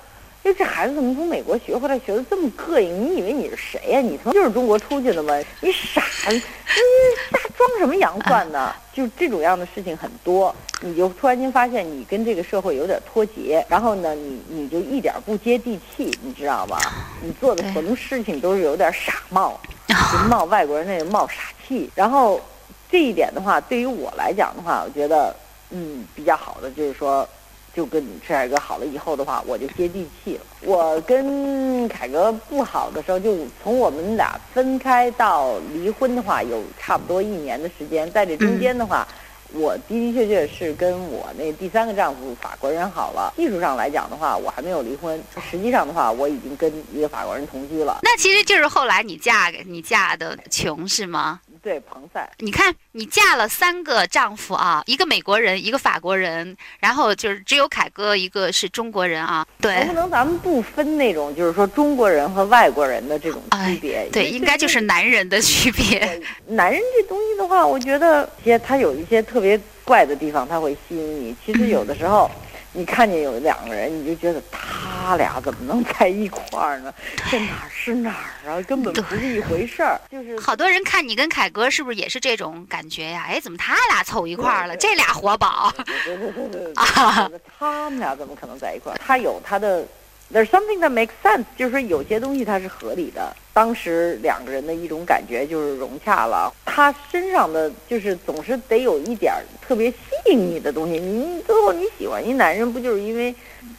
[0.45, 3.05] 哎，这孩子怎么从美国学回来学的这么膈应？
[3.05, 5.35] 你以为你是谁呀、你从就是中国出去的吗？
[5.61, 8.75] 你傻，你瞎装什么洋 蒜呢？
[8.95, 16.79] 就这种样的事情很多，你就突然间发现你跟这个社会有点脱节，然后呢，你你就一点不接地气，你知道吧？
[17.21, 21.35] 你做的什么事情都是有点傻冒， 就冒外国人那个冒傻
[21.67, 22.41] 气，然后。
[22.91, 25.35] 这一点的话，对于我来讲的话，我觉得，
[25.71, 27.29] 嗯，比较好的就是说，
[27.75, 30.41] 就跟陈凯歌好了以后的话，我就接地气了。
[30.63, 38.11] 我跟凯歌不好的时候，就从我们俩分开到离婚的话，有差不多一年的时间。
[38.13, 39.07] 在这中间的话，
[39.53, 43.33] 我的的确确是跟我那第三个丈夫法国人好了。
[43.37, 45.19] 技术上来讲的话，我还没有离婚；
[45.51, 47.99] 实际上的话，我已经跟一个法国人同居了。
[48.03, 51.41] 那其实就是后来你嫁给你嫁的穷是吗？
[51.65, 52.31] 对，彭赛。
[52.41, 59.47] 你看，你嫁了三个丈夫啊，一个美国人，一个法国人，然后就是只有凯哥一个是中国人啊。
[59.63, 63.97] 对能不能咱们不分那种，就是说中国人和外国人的这种区别？
[63.97, 66.23] 哎对，应该就是男人的区别。
[66.49, 71.35] 男人这东西的话，我觉得些他有一些特别怪的地方，他会吸引你。
[71.47, 72.31] 其实有的时候，
[72.77, 76.93] 你看见有两个人，你就觉得他俩怎么能在一块儿呢？
[77.31, 78.11] 这哪儿是哪
[78.45, 78.61] 儿啊？
[78.63, 80.01] 根本不是一回事儿。
[80.11, 83.27] 就是 好多人看你跟凯哥是不是也是这种感觉呀？
[83.29, 84.77] 哎，怎么他俩凑一块儿了？
[84.77, 85.73] 这俩活宝。
[86.05, 88.99] 对对对对对，啊 他们俩怎么可能在一块儿？
[88.99, 89.87] 他有他的
[90.33, 93.35] ，there's something that makes sense，就是说有些东西它是合理的。
[93.53, 96.53] 当时两个人的一种感觉就是融洽了。
[96.65, 100.99] 他身上的就是总是得有一点儿特别吸引你的东西。
[100.99, 103.33] 你最后你喜欢一男人，不就是因为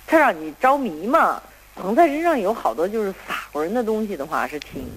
[0.07, 1.41] 他让你着迷吗？
[1.75, 4.87] 彭在身上有好多就是法国人的东西的话，是挺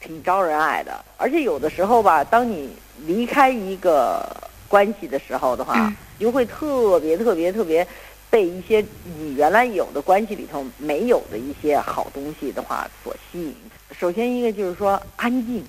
[0.00, 0.92] 挺招人爱的。
[1.16, 2.74] 而且有的时候吧，当你
[3.06, 4.28] 离开一个
[4.66, 7.86] 关系的时候的话，就会特别特别特别
[8.30, 8.84] 被一些
[9.18, 13.54] 你原来有的关系里头没有的一些好东西的话所吸引。
[13.98, 15.64] 首先一个就是说安静，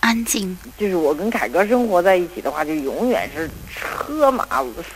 [0.00, 4.46] 安静，就是我跟凯哥生活在一起的话，就永远是车马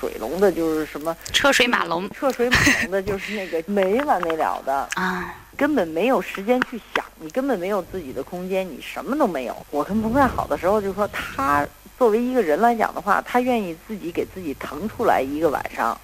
[0.00, 4.88] 水龙的，就是什么车水马龙车水马龙的，就是那个没完没了的。
[4.94, 5.34] 啊。
[5.56, 9.66] 根本没有时间去想，你根本没有自己的空间，你什么都没有。
[9.72, 11.66] 我跟彭帅好的时候，就说他
[11.98, 16.00] 作为一个人来讲的话，他愿意自己给自己腾出来一个晚上，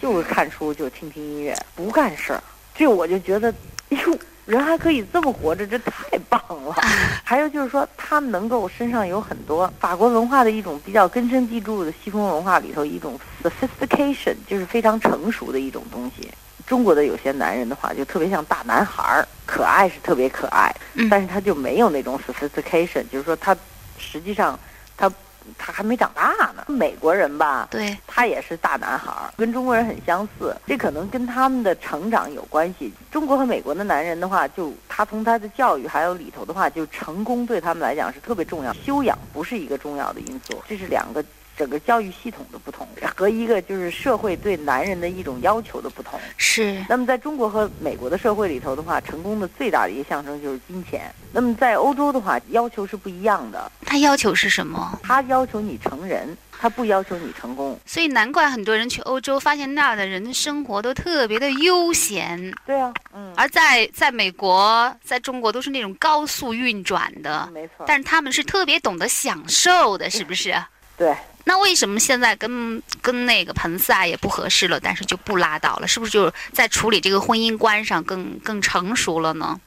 [0.00, 2.42] 就是看书，就听听音乐，不干事儿。
[2.74, 3.52] 这我就觉得，
[3.90, 6.74] 哎呦，人还可以这么活着，这太棒了。
[7.24, 16.30] 还有就是说，他能够身上有很多法国文化的一种比较根深蒂固的西方文化里头一种 sophistication，就是非常成熟的一种东西。
[16.66, 23.56] 中国的有些男人的话，就特别像大男孩儿，可爱是特别可爱，嗯但是他就没有那种 sophistication，就是说他
[23.98, 24.58] 实际上
[24.96, 25.10] 他
[25.56, 26.64] 他还没长大呢。
[26.66, 32.92] 美国人吧，对，他也是大男孩儿，跟中国人很相似，这可能跟他们的成长有关系。
[33.10, 41.24] 中国和美国的男人的话，就他从他的教育还有里头的话，就成功对他们来讲是特别重要，修养不是一个重要的因素，这是两个。
[41.58, 42.86] 整个教育系统的不同
[43.16, 46.20] 和一个就是社会对男人的一种要求的不同。
[46.36, 51.12] 是那么在中国和美国的社会里头的话，成功的最大的一个象征就是金钱。
[51.32, 55.00] 那么在欧洲的话，要求是不一样的，他要求是什么？
[55.02, 57.78] 他要求你成人，他不要求你成功。
[57.84, 67.84] 所以难怪很多人去欧洲，发现那儿的人生活都特别的悠闲，对啊，嗯，而在在美国、在中国都是那种高速运转的，没错。
[67.86, 70.54] 但是他们是特别懂得享受的，是不是？
[70.96, 71.14] 对，
[71.48, 75.88] 那为什么现在跟跟那个彭斯啊也不合适了，但是就不拉倒了？
[75.88, 79.58] 是不是就是在处理这个婚姻观上更更成熟了呢？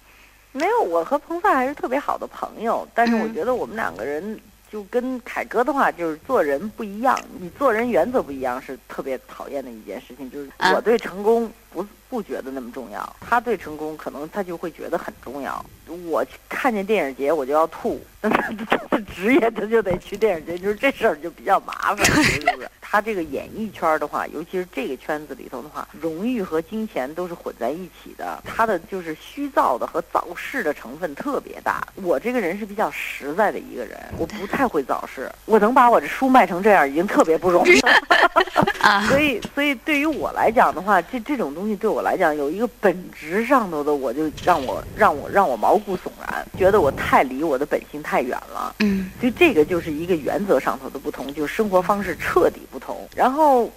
[0.52, 4.40] 没有，我和彭萨还是特别好的朋友，但是我嗯觉得我们两个人
[4.72, 10.32] 就跟凯哥的话，就是做人不一样，你做人原则不一样，是特别讨厌的一件事情。
[10.32, 15.64] 就是啊我对成功不不觉得那么重要，他对成功可能他就会觉得很重要。
[16.08, 18.50] 我去看见电影节我就要吐，那 他
[18.90, 22.70] 的职业他就得去电影节，就是这事儿就比较麻烦，是不是？
[22.92, 31.82] 他这个演艺圈的话，尤其是这个圈子里头的话，荣誉和金钱都是混在一起的，他的就是虚造的和造势的成分特别大。
[31.96, 37.92] 我这个人是比较实在的一个人，我不太会造势，我能把我这书卖成这样已经特别不容易了。
[38.82, 48.76] 啊，所以，所以对于我来讲的话，这这种东西对我来讲有一个本质上头的，我就让我让我让我毛骨悚然，觉得我太离我的本性太远了。
[48.80, 52.81] 嗯所以这个就是一个原则上头的不同，就是生活方式彻底不同。
[53.16, 53.72] 然后，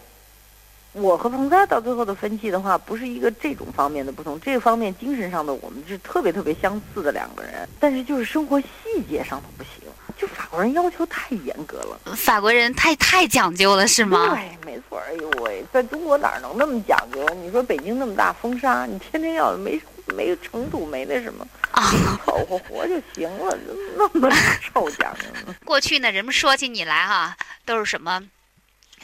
[0.93, 8.67] 我和彭佳到最后的分歧的话，不是一个这种方面的不同，这个方面精神上的我们是特别特别相似的两个人，但是就是生活细
[9.09, 12.15] 节上头不行，就法国人要求太严格了。
[12.17, 14.35] 法国人太太讲究了，是吗？
[14.35, 14.99] 对，没错。
[15.09, 17.27] 哎呦喂，在中国哪能那么讲究？
[17.43, 19.81] 你说北京那么大风沙，你天天要是没
[20.17, 21.91] 没尘土没那什么，啊，
[22.25, 23.59] 凑合活就行了，
[23.97, 24.31] 那么
[24.63, 25.55] 臭讲究呢？
[25.65, 28.23] 过去呢，人们说起你来哈，都是什么，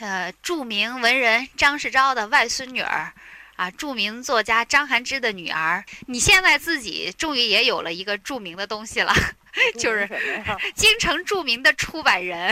[0.01, 3.13] 呃，著名文人张世钊的外孙女儿。
[3.57, 9.13] 啊，著名作家张涵之的女儿，你现在自己终于也有了一个著名的东西了，
[9.77, 10.09] 就是？
[10.73, 12.51] 京城著名的出版人，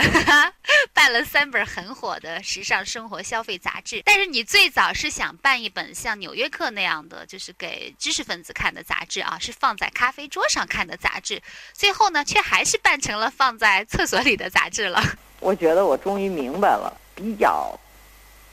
[0.94, 4.00] 办了三本很火的时尚生活消费杂志。
[4.04, 11.42] 但是你最早是想办一本像《纽约客》那样的，就是给知识分子看的杂志啊，是放在咖啡桌上看的杂志。
[11.72, 15.02] 最后呢，却还是办成了放在厕所里的杂志了。
[15.40, 17.78] 我觉得我终于明白了，比较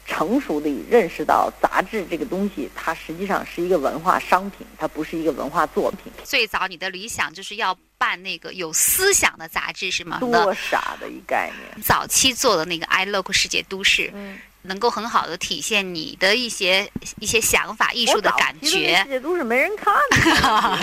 [0.06, 6.12] 成熟的认识到杂志这个东西，它实际上是一个文化商品，它不是一个文化作品。
[6.24, 10.20] 最早你的理想就是要办那个有思想的杂志，是吗？
[10.20, 11.84] 多傻的一概念！
[11.84, 14.38] 早期做的那个《i look 世界都市》，嗯，
[14.68, 16.90] 能够很好的体现你的一些
[17.20, 19.06] 一些想法、艺术的感觉世。
[19.10, 19.94] 界都是没人看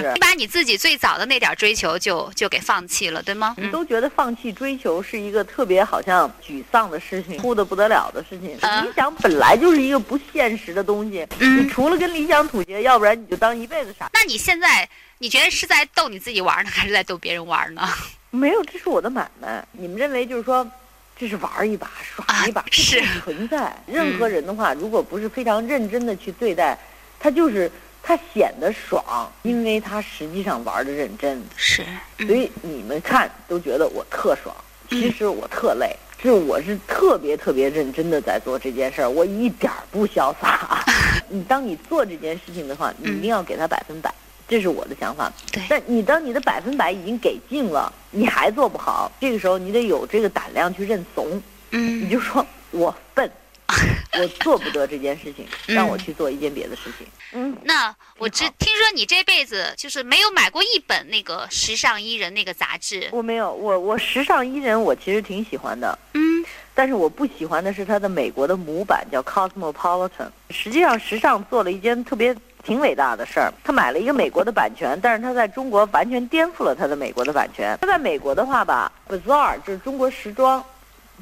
[0.03, 0.19] 的， 你？
[0.21, 3.55] 把你自己最早的那点追求就就给放弃了，对吗？
[3.59, 8.59] 你都觉得放弃追求是一个特别好像沮丧的事情， 哭的不得了的事情。
[8.61, 14.11] 啊理想本来就是一个不现实的东西，嗯你除了跟理想妥协，要不然你就当一辈子傻。
[14.13, 17.89] 那你现在你觉得是在逗你自己玩呢，还是在逗别人玩呢？
[18.31, 19.65] 没有，这是我的买卖。
[19.73, 20.69] 你们认为就是说，
[21.17, 23.75] 这是玩一把、耍一把，啊是这不存在。
[23.87, 26.79] 任何人的话，如果不是非常认真的去对待，
[27.19, 27.71] 他就是
[28.03, 31.43] 他显得爽，因为他实际上玩的认真。
[31.57, 31.85] 是，
[32.19, 34.55] 嗯所以你们看都觉得我特爽，
[34.91, 35.97] 其实我特累。
[36.23, 40.83] 是我是特别特别认真的在做这件事儿，我一点儿不潇洒。
[41.29, 44.11] 你当你做这件事情的话，你一定要给他百分百，
[44.47, 45.33] 这是我的想法。
[45.53, 53.31] 对但你当你的百分百已经给尽了，你还做不好，这个时候你得有这个胆量去认怂，嗯你嗯，就说我笨，
[54.19, 57.07] 我做不得这件事情，嗯让我去做一件别的事情。
[57.33, 65.99] 嗯，那我知听说你这辈子就是没有买过一本那个时尚伊人那个杂志，我没有，我我时尚伊人我其实挺喜欢的。
[66.13, 70.29] 嗯，但是我不喜欢的是它的美国的母版叫 Cosmopolitan。
[70.51, 77.77] 实际上，时尚做了一件特别挺伟大的事儿，他买了一个美国的版权，但是他在中国完全颠覆了他的美国的版权。
[77.81, 80.65] 他在美国的话吧，Bazaar 就是中国时装，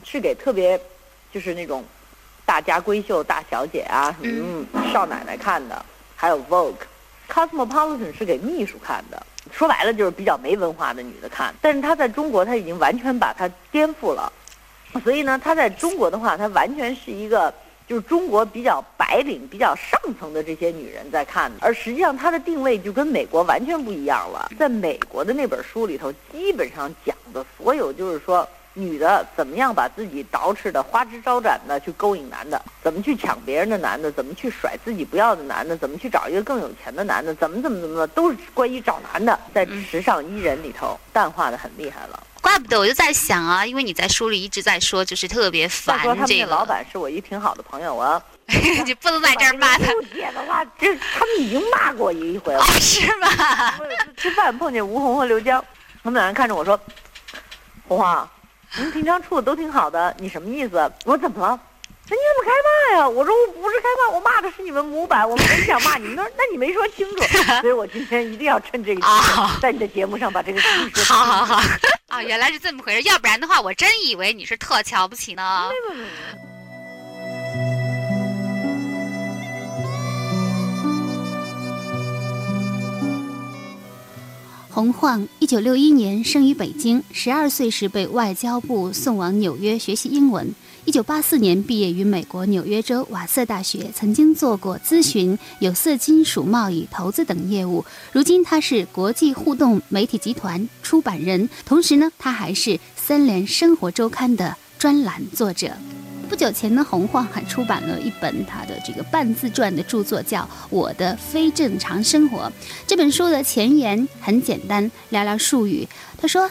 [0.05, 0.81] 是给特别
[1.33, 1.85] 就是那种
[2.47, 5.85] 大家闺秀、大小姐啊，什么、嗯、少奶奶看的，
[6.15, 6.75] 还有 Vogue。
[7.29, 9.21] Cosmopolitan 是给秘书看的，
[9.51, 11.55] 说白了就是比较没文化的女的看。
[11.63, 14.31] 但是她在中国，她已经完全把它颠覆了，
[15.03, 17.53] 所以呢，她在中国的话，她完全是一个
[17.89, 21.59] 就是中国比较白领、比较上层的这些女人在看的。
[21.61, 24.51] 而实际上，它的定位就跟美国完全不一样了。
[24.59, 28.49] 在美国的那本书里头，基本上讲的所有就是说。
[28.75, 32.61] 女的怎么样把自己捯饬的花枝招展的去勾引男的？
[32.83, 34.11] 怎么去抢别人的男的？
[34.13, 35.77] 怎么去甩自己不要的男的？
[35.77, 37.35] 怎么去找一个更有钱的男的？
[37.35, 42.23] 怎么怎么怎么的，都是关于找男的，在时尚伊人里头淡化的很厉害了。
[42.41, 46.47] 怪不得我就在想啊，因为你在书里一直在说，就是特别烦说他们这个。
[46.47, 48.21] 老板是我一挺好的朋友啊，
[48.85, 49.85] 你不能在 这儿骂他。
[50.13, 53.29] 写的话，这他们已经骂过一回了， 是吗？
[54.17, 55.65] 吃饭碰见吴红和刘江，
[56.03, 56.79] 他们两人看着我说
[57.87, 58.29] ：“红花。”
[58.77, 60.93] 你们平常处的都挺好的，你什么意思？
[61.05, 61.61] 我怎么了？
[62.09, 63.09] 那你怎么开骂呀？
[63.09, 66.17] 我说我不是开骂，我骂的是你们模板，我没想骂你们。
[66.17, 67.23] 那那你没说清楚，
[67.61, 71.17] 所以我今天一定要趁这个机会，在你的节目上把这个事 情说。
[71.17, 71.63] 好好好，
[72.09, 75.71] 啊，原来是这么回事，要不然的话，我真以为你是特瞧不起呢。
[75.89, 76.09] 没没没。
[84.75, 90.51] 洪晃，一九六一年生于北京，十二岁时被外交部送往纽约学习英文。
[90.87, 97.85] 一九八四年毕业于美国纽约州瓦瑟大学，曾经做过咨询、有色金属贸易、投资等业务。
[98.13, 105.71] 如今他是国际互动媒体集团出版人，同时呢，他还是三联生活周刊的专栏作者。
[106.33, 112.51] 不久前呢，洪晃还出版了一本他的这个半自传的著作，叫《我的非正常生活》。
[112.87, 115.87] 这本书的前言很简单，寥寥数语。
[116.17, 116.51] 他说。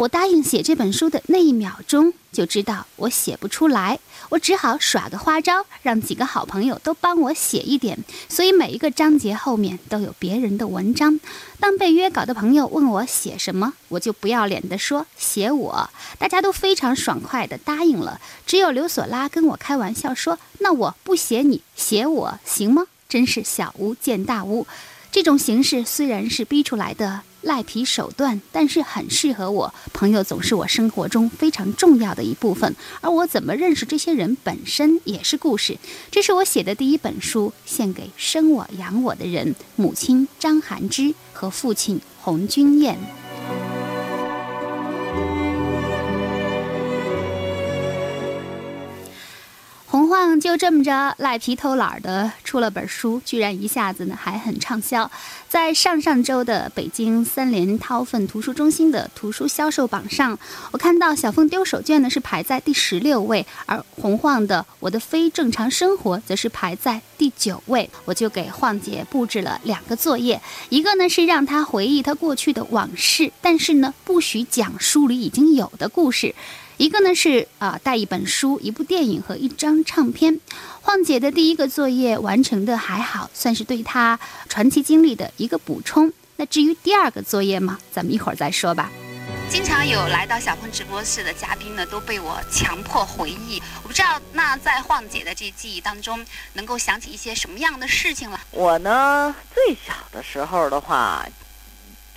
[0.00, 3.98] 我答应写这本书的那一秒钟，就知道我写不出来，
[4.30, 7.98] 我只好耍个花招，让几个好朋友都帮我写一点。
[8.26, 11.20] 所以每一个章节后面都有别人的文章。
[11.58, 18.22] 当被约稿的朋友问我写什么，我就不要脸地说写我，大家都非常爽快地答应了。
[18.46, 24.66] 只有刘索拉跟我开玩笑说：“那我不写你，写我行吗？”真是小巫见大巫。
[25.12, 27.20] 这种形式虽然是逼出来的。
[27.42, 29.74] 赖皮手段，但是很适合我。
[29.92, 35.78] 朋友总是我生活中非常重要的一部分，而我怎么认识这些人本身也是故事。
[36.10, 43.19] 这是我写的第一本书，献给生我养我的人：母亲张含之和父亲洪君燕。
[49.90, 55.10] 洪晃就这么着赖皮偷懒的出了本书，居然一下子呢还很畅销，
[55.48, 60.38] 在上上周的北京三联韬奋图书中心的图书销售榜上，
[60.70, 67.90] 我看到小凤丢手绢呢是排在第十六位，而洪晃的我的非正常生活则是排在第九位。
[68.04, 76.32] 我就给晃姐布置了两个作业，一个呢是让她回忆她过去的往事，但是呢不许讲书里已经有的故事。
[76.80, 80.40] 一个呢是啊带一本书、一部电影和一张唱片。
[80.80, 84.18] 晃姐的第一个作业完成的还好，算是对她
[84.48, 86.10] 传奇经历的一个补充。
[86.36, 88.90] 那至于第二个作业嘛，咱们一会儿再说吧。
[89.50, 93.60] 经常有来到小鹏直播室的嘉宾呢，都被我强迫回忆。
[93.82, 96.24] 我不知道那在晃姐的这记忆当中，
[96.54, 98.40] 能够想起一些什么样的事情了？
[98.52, 101.26] 我呢，最小的时候的话。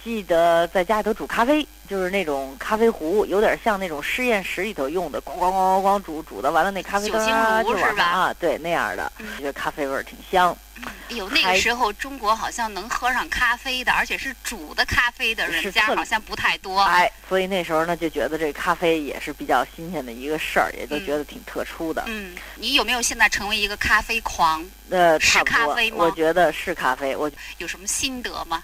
[0.04, 10.56] 记得在家里头煮咖啡，就是那种咖啡壶，有点像那种实验室里头用的，咣咣咣咣咣煮煮的，完了那咖啡啊就往上啊，对那样的，觉得咖啡味儿挺香。
[10.84, 16.82] 哎呦，那个时候中国好像能喝上咖啡的，而且是煮的咖啡的人家好像不太多。
[16.82, 22.04] 哎，所以那时候呢就觉得这咖啡也是比较新鲜的一个事儿，也都觉得挺特殊的。
[22.08, 24.66] 嗯，你有没有现在成为一个咖啡狂？
[24.89, 25.97] 呃，是咖啡吗？
[25.99, 27.16] 我觉得是咖啡。
[27.16, 28.62] 我有什么心得吗？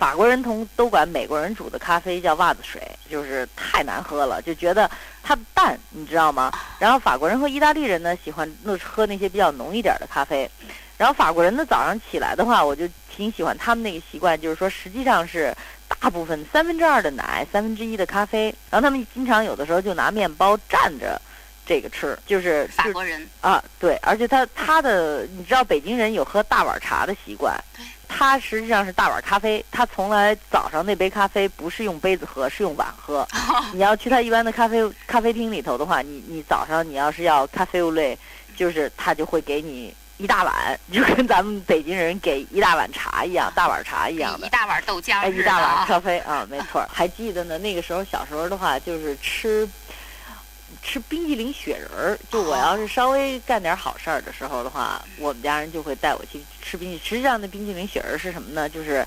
[0.00, 2.80] 法国人同都管美国人煮的咖啡叫袜子水，
[3.10, 4.90] 就是太难喝了，就觉得
[5.22, 6.50] 它淡，你知道吗？
[6.78, 10.50] 然后法国人和意大利人呢喜欢那喝那些比较浓一点的咖啡，
[10.96, 15.54] 然后法国人呢早上起来的话，我就挺喜欢他们那个习惯，就是说实际上是
[16.00, 21.20] 大部分三分之二的奶，三分之一的咖啡，然后他们经常有的时候就拿面包蘸着
[21.66, 27.84] 这个吃，就是法国人啊，对，而且他他的你知道北京人有喝大碗茶的习惯，对。
[28.12, 33.26] 他实际上是大碗咖啡，他从来早上那杯咖啡不是用杯子喝，是用碗喝。
[33.72, 38.18] 你要去他一般的咖啡咖啡厅里头的话，你你早上你要是要咖啡类，
[38.56, 44.46] 就是他就会给你一大碗，就跟咱们北京人给一大碗茶一样，大碗茶一样的。
[44.46, 45.20] 一大碗豆浆。
[45.20, 46.84] 哎，一大碗咖啡啊，没错。
[46.92, 49.66] 还记得呢，那个时候小时候的话，就是吃。
[50.82, 52.18] 吃冰激凌雪人儿。
[52.30, 57.00] 就我要是稍微干点好事儿的时候的话，我们家人就会带我去吃冰淇淋。
[57.04, 58.68] 实际上，那冰激凌雪人儿是什么呢？
[58.68, 59.06] 就是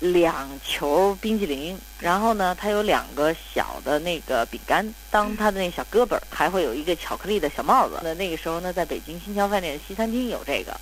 [0.00, 7.98] 两球冰激凌，然后呢，它有两个小的那个饼干当它的那小胳膊儿，还会有一个巧克力的小帽子。
[8.02, 10.78] 那那个时候呢，在北京新桥饭店的西餐厅有这个。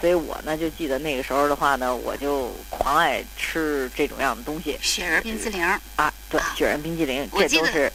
[0.00, 4.78] 所以我呢就记得那个时候的话呢，我就狂爱吃这种样的东西。
[4.82, 5.62] 雪人冰激凌
[5.96, 7.90] 啊，对，雪人冰激凌，这都是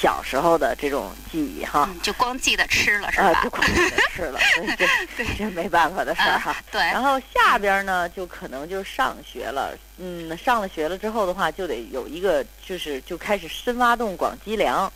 [0.00, 1.88] 小时候的这种记忆哈。
[2.02, 3.30] 就光记得吃了是吧？
[3.30, 4.38] 啊，就光记得吃了，
[4.76, 4.86] 这
[5.16, 6.56] 这这没办法的事儿哈。
[6.70, 6.80] 对。
[6.80, 9.76] 然后下边呢，就可能就上学了。
[9.96, 14.92] 嗯，上了学了之后的话，就得有一个，就是就开始深挖洞广积粮。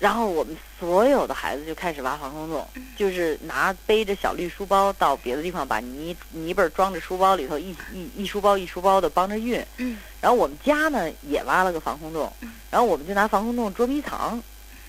[0.00, 9.62] 然后我们所有的孩子就开始挖防空洞，就是拿背着小绿书包到别的地方，把泥泥巴装着书包里头，一一一书包一书包的帮着运。
[9.76, 9.98] 嗯。
[10.18, 12.32] 然后我们家呢也挖了个防空洞，
[12.70, 14.42] 然后我们就拿防空洞捉迷藏。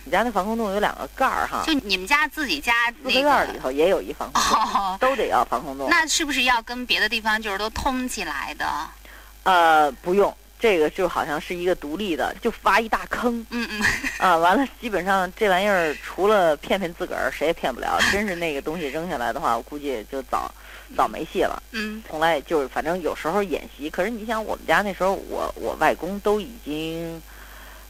[0.03, 1.61] 你家那防空洞有两个盖儿哈。
[1.67, 5.87] 就你们家自己家四个院里头也有一防空洞，都得要防空洞。
[5.89, 8.65] 那是不是要跟别的地方就是都通起来的？
[9.43, 10.33] 呃，不用。
[10.61, 13.81] 这个就好像是一个独立的，就挖一大坑，嗯嗯，
[14.19, 17.97] 啊，完了，基本上这玩意儿除了骗骗自个儿，谁也骗不了。
[18.11, 20.53] 真是那个东西扔下来的话，我估计就早
[20.95, 21.61] 早没戏了。
[21.71, 27.19] 嗯，从来就是反正有时候演习，可是你想，我们家那时候，我我外公都已经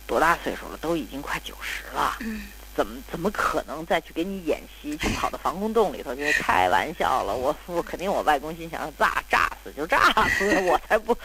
[0.08, 0.78] 多大岁数了？
[0.80, 2.16] 都已经快九十了。
[2.22, 2.44] 嗯。
[2.76, 4.98] 怎么怎么可能再去给你演习？
[4.98, 6.16] 去跑到防空洞里头？
[6.16, 7.36] 就是开玩笑了。
[7.36, 11.16] 我我肯定我外公心想炸炸死就炸死， 我才不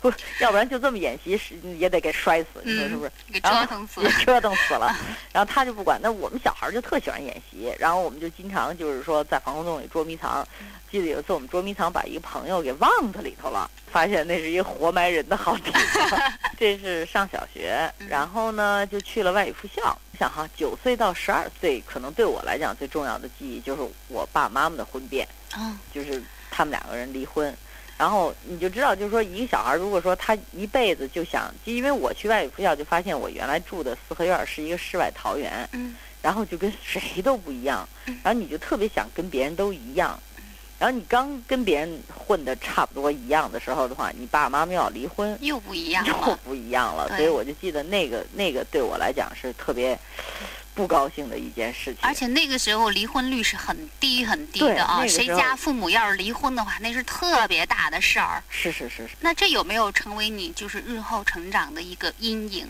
[0.00, 3.12] 不， 要不然就这么演习是也得给摔死，你说是不是？
[3.32, 4.94] 给折腾死，折腾死了。
[5.32, 6.00] 然后他就不管。
[6.02, 10.46] 那我们小孩就特喜欢演习，然后我们就经常就是说在防空洞里捉迷藏。
[10.90, 16.20] 记得有一次我们捉迷藏，把一个朋友给忘在里头了，发现那是一个活埋人的好地方。
[16.58, 19.96] 这是上小学，然后呢就去了外语附校。
[20.18, 25.26] 想哈，九岁到十二岁，可能对我来讲最重要的记忆就是我爸妈妈的婚变，
[25.94, 27.56] 就是他们两个人离婚。
[27.96, 35.68] 然后你就知道，就是说一个小孩，如果说他一辈子就想，就因为我去外语附校，就发现我原来住的四合院是一个世外桃源，
[36.20, 37.88] 然后就跟谁都不一样，
[38.22, 40.18] 然后你就特别想跟别人都一样。
[40.80, 47.06] 然后你刚跟别人混的差不多一样的时候的话，你爸爸妈妈要离婚，又不一样了，又不一样了。
[47.18, 49.98] 所以我就记得那个那个对我来讲是特别
[50.72, 51.96] 不高兴的一件事情。
[52.00, 58.42] 而且那个时候离婚率是很低很低的啊，谁家父母要是离婚的话，那是特别大的事儿。
[58.48, 59.10] 是是是是。
[59.20, 62.66] 那这有没有成为你就是日后成长的一个阴影？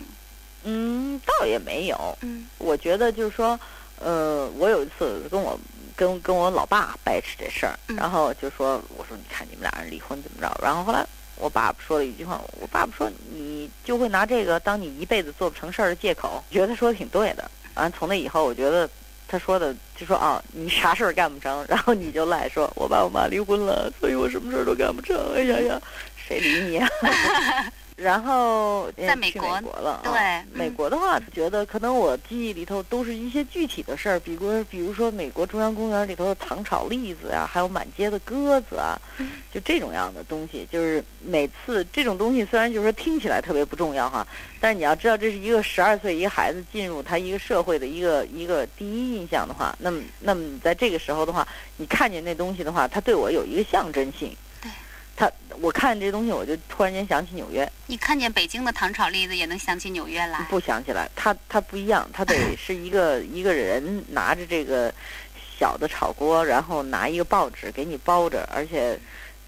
[0.65, 2.17] 嗯，倒也没有。
[2.19, 3.57] 嗯，我觉得就是说，
[3.99, 5.57] 呃，我有一次跟我。
[5.95, 11.05] 跟跟我老爸掰扯这事儿，然后就说：“我说你看你们俩人离婚怎么着？”然后后来
[11.37, 17.49] 我爸爸说了一句话：“我爸爸说你就会拿这个当你一辈子做不成事儿的借口。”觉得他说的挺对的。
[17.75, 18.89] 完从那以后，我觉得
[19.27, 25.81] 他说的就说啊，你啥事儿干不成，然后你就赖说：“我爸我妈离婚了，所以我什么事儿都干不成。”哎呀呀，
[26.27, 26.87] 谁理你啊？
[28.01, 29.47] 然后在美国
[29.79, 30.11] 了，对
[30.51, 38.99] 美国的话，觉得可能我记忆里头都是一些具体的事儿，比如比如说美国中央公园里头的糖炒栗子啊，还有满街的鸽子啊，
[39.53, 40.67] 就这种样的东西。
[40.71, 44.25] 就是每次这种东西，虽然就是说听起来特别不重要哈，
[44.59, 51.47] 但是你要知道，这是一个十二岁一个孩子进入他一个社会的一个一个第一印象的话，那么那么你在这个时候的话，
[51.77, 54.35] 你看见那东西的话，它对我有一个象征性。
[55.21, 57.71] 他，我看这东西，我就突然间想起纽约。
[57.85, 60.39] 你看见北京的糖炒栗子，也能想起纽约来？
[60.49, 64.91] 不想起来，它它不一样，它得 是一个一个人拿着这个
[65.59, 68.99] 小的炒锅，然后拿一个报纸给你包着，而且，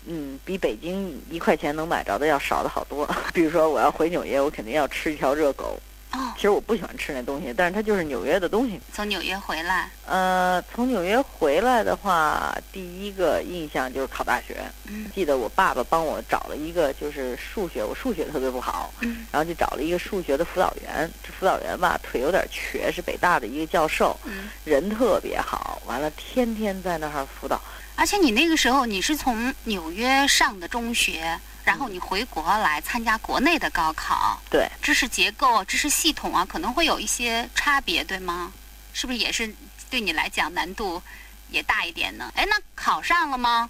[0.06, 3.10] 嗯，比北京一块钱能买着的要少的好多。
[3.34, 5.80] 比如说，我要回纽约，我肯定要吃一条热狗。
[6.14, 8.80] 哦，其实我不喜欢吃那东西，但是它就是纽约的东西。
[8.94, 9.90] 从纽约回来？
[10.06, 14.58] 呃，从纽约回来的话，第一个印象就是考大学。
[14.86, 18.94] 嗯，记得我爸爸帮我找了一个，就是数学，我数学特别不好。
[19.02, 21.10] 嗯，然后就找了一个数学的辅导员。
[21.24, 24.16] 这辅导员吧，腿有点瘸，是北大的一个教授。
[24.26, 27.60] 嗯，人特别好，完了天天在那儿辅导。
[27.96, 31.40] 而且你那个时候你是从纽约上的中学。
[31.64, 38.52] 然后你回国来参加国内的高考，对，知识结构、知识系统啊，可能会有一些差别，对吗？
[38.94, 39.52] 是不是也是
[39.90, 41.02] 对你来讲难度
[41.50, 42.32] 也大一点呢？
[42.36, 43.70] 哎，那考上了吗？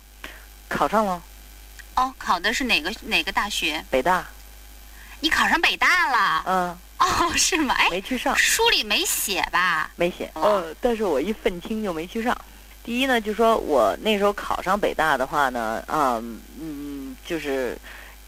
[0.67, 1.21] 考上了。
[1.95, 3.85] 哦，考的是哪个哪个大学？
[3.91, 4.25] 北大。
[5.19, 6.43] 你考上北大了？
[6.47, 6.77] 嗯。
[6.97, 7.75] 哦，是吗？
[7.75, 8.35] 哎，没去上。
[8.35, 9.91] 书里没写吧？
[9.95, 10.31] 没写。
[10.33, 12.35] 呃，但是我一愤青就没去上。
[12.83, 16.19] 第一呢，就说我那时候考上北大的话呢，啊，
[16.59, 17.02] 嗯。
[17.25, 17.77] 就是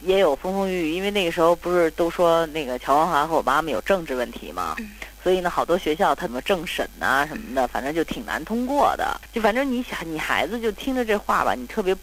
[0.01, 4.75] 也有风风雨雨，因为那个时候不是都说那个乔文华和我妈妈有政治问题嘛，
[5.23, 9.19] 所以呢，好多学校他们政审呐、什么的，反正就挺难通过的。
[9.33, 11.95] 就反正你想，你孩子就听着这话吧，你特别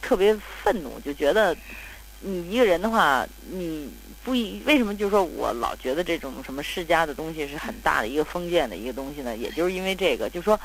[0.00, 1.56] 特别愤怒，就觉得
[2.20, 3.90] 你一个人的话，你
[4.24, 9.36] 不一为什么就是说我老觉得这种什么世家的东西是很大的一个封建的一个东西呢？
[9.36, 10.58] 也就是因为这个，就是说。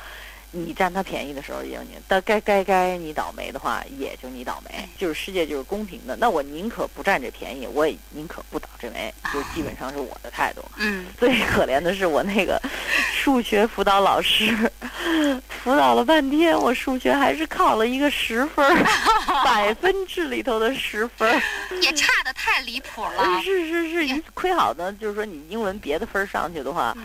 [0.56, 4.88] 你占他便宜的时候，也有你；但该该该你倒霉的话，也就你倒霉。
[4.96, 10.64] 就是世界就是公平的，那我宁可不占这便宜，我也宁可不倒这霉，就基本上是我的态度。
[10.78, 12.60] 嗯，最可怜的是我那个
[13.14, 14.56] 数学辅导老师，
[15.62, 18.64] 辅导了半天，我数学还是考了一个十分，
[19.44, 21.40] 百分制里头的十分，
[21.82, 23.40] 也差的太离谱了。
[23.42, 26.96] 是是是，一亏好呢，就是说你英文别的分上去的话，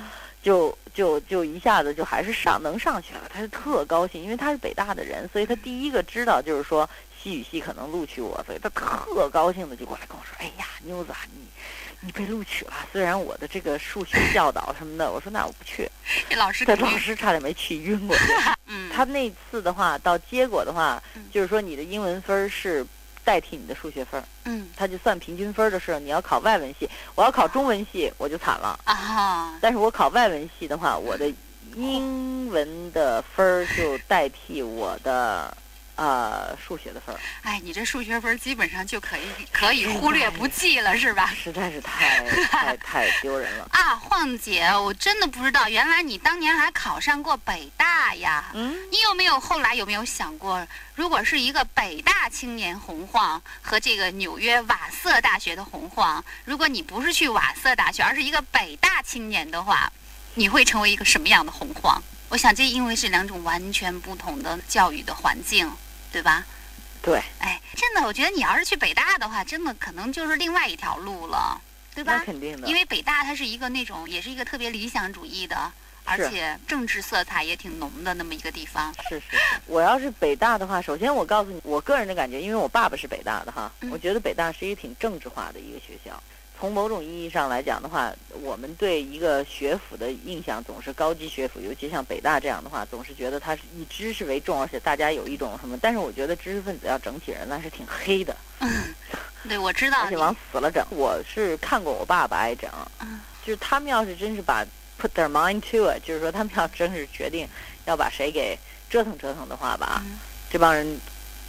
[0.42, 6.90] 就就就一下子就还是上能上去了，他就特高兴，因为他是北大的人，所以他第一个知道就是说
[7.22, 11.46] 西语系可能录取我，所以他特高兴的就过来跟我说：“哎呀，妞子啊，你
[12.00, 12.74] 你被录取了。
[12.92, 15.88] 虽然我的这个数学 教导什么的，我说那我不去。
[16.30, 18.24] 这老师老师差点没气晕过去。
[18.66, 22.86] 嗯，他那次的话，到结果的话，就是说你的英文分是
[23.32, 24.68] 代替你的数学分儿，嗯。
[24.76, 28.78] 他就算平均分儿的时候，你要考外文系，我要考中文系我就惨了。
[28.84, 31.32] 啊，但是我考外文系的话，我的
[31.78, 35.56] 英文的分儿就代替我的
[36.02, 39.22] 呃数学的分儿，哎，你这数学分基本上就可以
[39.52, 41.32] 可以忽略不计了，是吧？
[41.38, 43.68] 实在是太太太丢人了。
[43.72, 48.46] 啊，晃姐，我真的不知道，原来你当年还考上过北大呀？
[48.56, 59.92] 嗯，你有没有后来有没有想过，如果是一个北大青年洪晃和这个纽约瓦瑟大学的洪晃，如果你不是去瓦瑟大学，而是一个北大青年的话，
[60.34, 62.02] 你会成为一个什么样的洪晃？
[62.30, 65.70] 我想这因为是两种完全不同的教育的环境，
[66.12, 66.46] 对吧？
[67.02, 71.60] 对，哎，真的，我觉得你要是去北大的话，真的可能就是另外一条路了，
[71.96, 72.18] 对吧？
[72.18, 72.68] 那肯定的。
[72.68, 75.72] 因为北大它是一个那种，也是一个特别理想主义的，
[76.04, 78.94] 而且政治色彩也挺浓的那么一个地方。
[79.10, 86.22] 是是是，我要是北大的话，首先我告诉你，我个人的感觉，因为我爸爸是北大的哈，嗯我觉得北大是一个挺政治化的一个学校。
[86.62, 95.76] 从某种意义上来讲的话，我们对一个学府的印象总是高级学府，尤其像北大这样的话，总是觉得它是以知识为重，而且大家有一种什么。
[95.82, 98.94] 但是我觉得知识分子要整体人那是挺黑的， 嗯
[99.50, 100.86] 对，我知道而且往死了整。
[100.92, 104.64] 我是看过我爸爸挨整，嗯就是他们要是真是把
[105.02, 107.50] put their mind to it，就是说他们要真是决定
[107.86, 108.56] 要把谁给
[108.88, 110.20] 折腾折腾的话吧，嗯
[110.52, 111.02] 这帮人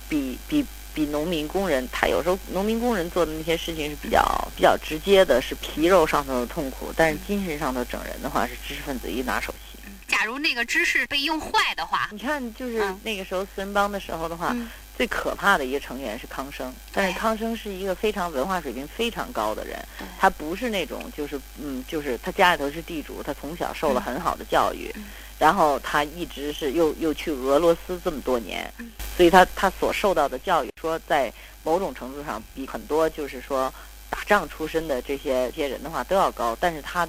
[0.08, 4.22] 比比比农民工人，他有时候农民工人做的那些事情是比较
[4.56, 9.78] 比较直接的，是皮肉上头的痛苦，但是精神上头整人的话是知识分子一拿手戏。
[10.06, 13.00] 假如那个知识被用坏的话，你看，就是嗯。
[13.02, 14.68] 那个时候四人帮的时候的话，嗯。
[14.94, 25.04] 最可怕的一个成员是康生，但是康生是一个非常文化水平非常高的人对，他不是那种就是嗯，就是他家里头是地主，他从小受了很好的教育，嗯
[25.42, 31.32] 然后他一直是又又去俄罗斯这么多年，嗯所以他他所受到的教育，说在
[31.64, 33.74] 某种程度上比很多就是说
[34.08, 37.08] 打仗出身的这些这些人的话都要高，但是他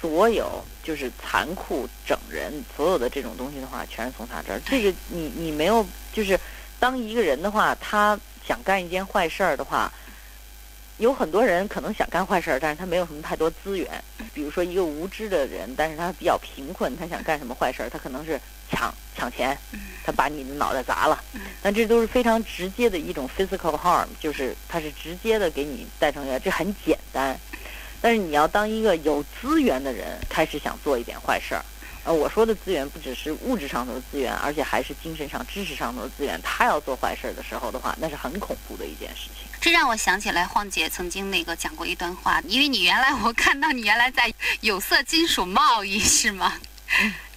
[0.00, 4.60] 所有就是残酷整人，所有的这种东西的话，全是从他这儿。
[4.66, 6.36] 这个你你没有就是，
[6.80, 9.92] 当一个人的话，他想干一件坏事儿的话，
[10.98, 13.88] 有很多人可能想干坏事儿，但是他没有什么太多资源。
[14.32, 18.40] 比如说一个无知的人，但是他比较贫困，他想干什么坏事儿，他可能是
[18.70, 19.58] 抢抢钱，
[20.04, 21.22] 他把你的脑袋砸了。
[21.60, 27.36] 但这都是非常直接的一种 physical harm，就是他是直接的给你带成这很简单。
[28.00, 31.64] 但是你要当一个有资源的人，开始想做一点坏事儿。
[32.04, 36.38] 呃，我说的资源不只是物质上头的资源，而且还是精神上、知识上头的资源。
[36.42, 39.43] 他要做坏事儿的时候的话，那是很恐怖的一件事情。
[39.64, 46.52] 这让我想起来晃姐曾经那个讲过一段话，因为你原来我看到你原来在有色金属贸易是吗？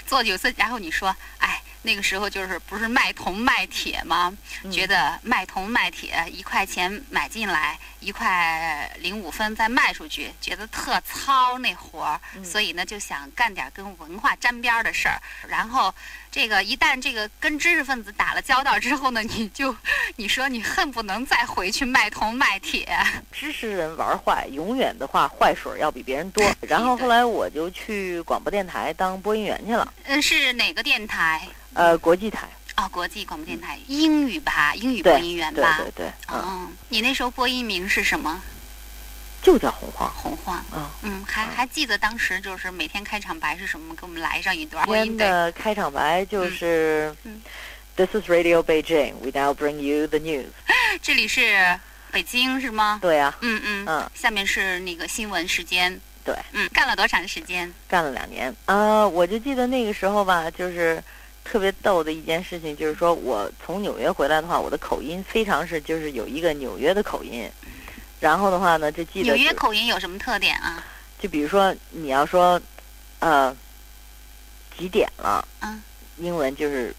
[0.06, 4.38] 做有色，然后你说，哎，那个时候就是不是卖铜卖铁吗？
[4.70, 15.22] 觉得卖铜卖铁一块钱买进来，一块零五分再卖出去，觉得特糙那活儿，所以呢就想干点跟文化沾边儿的事儿。
[15.46, 15.94] 然后
[16.32, 19.76] 这个一旦这个跟知识分子打了交道之后呢，你就
[20.16, 22.88] 你说你恨不能再回去卖铜卖铁。
[23.30, 26.50] 知识人玩坏，永远的话坏水儿要比别人多。
[26.64, 31.46] 然后后来我就去广播电台当播音员去了，嗯，是哪个电台？
[31.74, 32.48] 呃，国际台。
[32.78, 35.78] 哦，国际广播电台，英语吧，英语播音员吧。
[35.78, 38.40] 对对对，嗯，哦，你那时候播音名是什么？
[39.42, 40.12] 就叫洪晃。
[40.14, 40.64] 洪晃。
[40.72, 43.96] 嗯嗯，还还记得当时就是每天开场白是什么？
[43.96, 47.42] 给我们来上一段播今音的开场白就是、嗯
[47.96, 49.16] This is Radio Beijing.
[49.22, 50.46] We now bring you the news.
[51.02, 51.80] 这里是
[52.12, 53.00] 北京是吗？
[53.02, 53.86] 对呀、嗯嗯。
[53.88, 56.00] 嗯下面是那个新闻时间。
[56.24, 57.74] 对，嗯，干了多长时间？
[57.88, 58.56] 干了两年。
[58.66, 61.04] 呃，我就记得那个时候吧，就是
[61.50, 67.50] 特别逗的一件事情，就是说我从纽约回来的话，我的口音非常是就是有一个纽约的口音。
[68.20, 70.84] 然后的话呢，就记得纽约口音有什么特点啊？
[71.20, 72.60] 就比如说你要说，
[73.20, 73.56] 呃，
[74.78, 75.48] 几点了？
[75.62, 75.82] 嗯，
[76.18, 76.94] 英文就是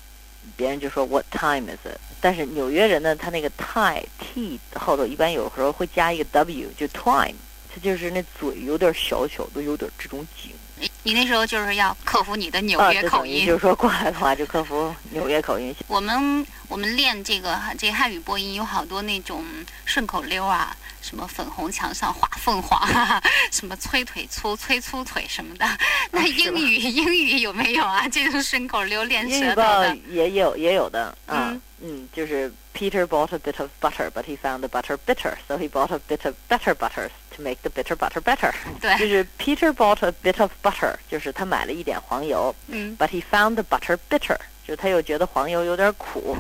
[0.56, 1.98] 别人就说 What time is it？
[2.20, 7.34] 但是纽约人呢，他那个 time t 后头一般有时候会加一个 w，就 time，
[7.72, 10.52] 他就是那嘴有点小小都，有点这种紧。
[10.80, 13.32] 你你那时候就是要克服你的纽啊，约口音。
[13.32, 15.74] 就等于就是说过来的话，就克服纽约口音。
[15.86, 19.44] 我们我们练这个这个汉语播音有好多那种
[19.84, 20.76] 顺口溜啊，
[21.08, 25.66] 什么粉红墙上画凤凰啊，什么催腿粗催粗腿什么的。
[26.10, 28.06] 那英语、英语有没有啊？
[28.08, 29.96] 这种顺口溜练舌头英语报的？
[30.10, 35.90] 也有也有的啊嗯，嗯，就是 Peter bought a bit of butter, but he found the butter bitter, so he bought
[35.90, 38.52] a bit of better butter to make the bitter butter better。
[38.78, 44.36] 对就，是 Peter bought a bit of butter，就是他买了一点黄油嗯，，but he found the butter bitter，
[44.66, 46.36] 就是他又觉得黄油有点苦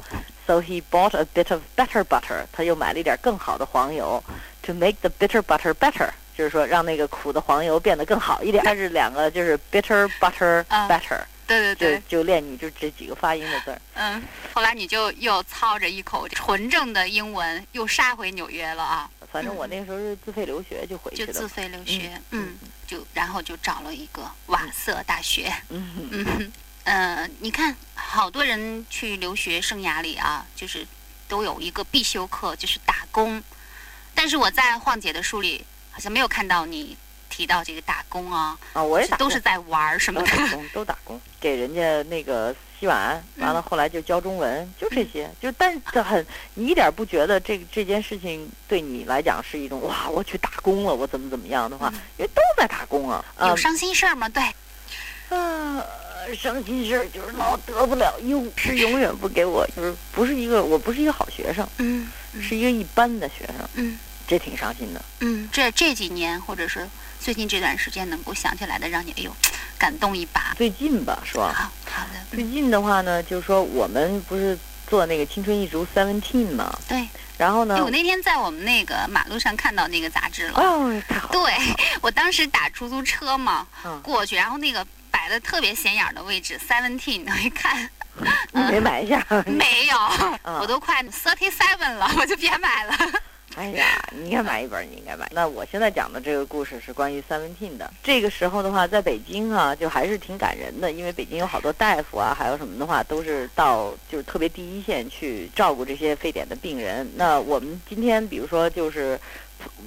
[0.46, 4.22] ，so he bought a bit of better butter，他又买了一点更好的黄油
[4.68, 8.62] ，to make the bitter butter better，就是说让那个苦的黄油变得更好一点。
[8.62, 13.80] 它是两个就是 bitter butter 啊 better，、对对对，就就练你就这几个发音的字儿。
[13.94, 14.22] 嗯。
[14.52, 21.48] 后来你就又操着一口纯正的英文，又杀回纽约了啊，反正我那时候是自费留学就回去的就自。
[21.48, 25.50] 费留学，嗯嗯，就然后就找了一个瓦瑟大学。
[25.70, 26.52] 嗯嗯嗯，
[26.84, 30.86] 呃，你看，好多人去留学生涯里啊，就是
[31.28, 33.42] 都有一个必修课，就是打工。
[34.18, 36.96] 但是我在晃姐的书里好像没有看到你
[37.30, 39.28] 提到这个打工啊，啊，我也打工。
[39.28, 40.26] 都是在玩儿什么的。
[40.26, 54.28] 都打工，都打工，给人家那个洗碗，完了后来就教中文，就这些，就但是这很，你一点不觉得这这件事情对你来讲是一种哇，我去打工了，我怎么怎么样的话，因为都在打工啊，啊有伤心事儿吗？
[54.28, 54.42] 对，
[55.28, 55.80] 啊，
[56.36, 62.10] 伤心事儿就是老得不了优，是永远不给我，就是不是一个，我不是一个好学生，嗯。
[62.42, 63.98] 是一个一般的学生，嗯
[64.28, 65.02] 这挺伤心的。
[65.20, 66.86] 嗯，这这几年或者是
[67.18, 69.34] 最近这段时间能够想起来的，让你哎呦
[69.78, 70.54] 感动一把。
[70.56, 71.52] 最近吧，是吧？
[71.54, 74.56] 好好的，最近的话呢，就是说我们不是
[74.86, 77.08] 做那个青春一族 Seventeen 嘛，对，
[77.38, 80.60] 然后呢哎，我那天在我们那个马路上看到那个杂志了。
[80.60, 81.54] 哦，太好了，对
[82.02, 87.88] 我当时打出租车嘛，嗯过去，然后那个摆的特别显眼儿的位置，seventeen，我一看
[88.52, 89.24] 你没买一下？
[89.46, 89.96] 没有，
[90.42, 92.94] 嗯我都快 thirty seven 了，我就别买了。
[93.54, 95.28] 哎呀，你应该买一本，你应该买。
[95.32, 97.90] 那我现在讲的这个故事是关于 Seventeen 的。
[98.02, 107.10] 这个时候的话，在北京啊，就还是挺感人的，因为北京有好多大夫啊，还有什么的话，都是到就是特别第一线去照顾这些非典的病人。
[107.16, 109.18] 那我们今天，比如说就是。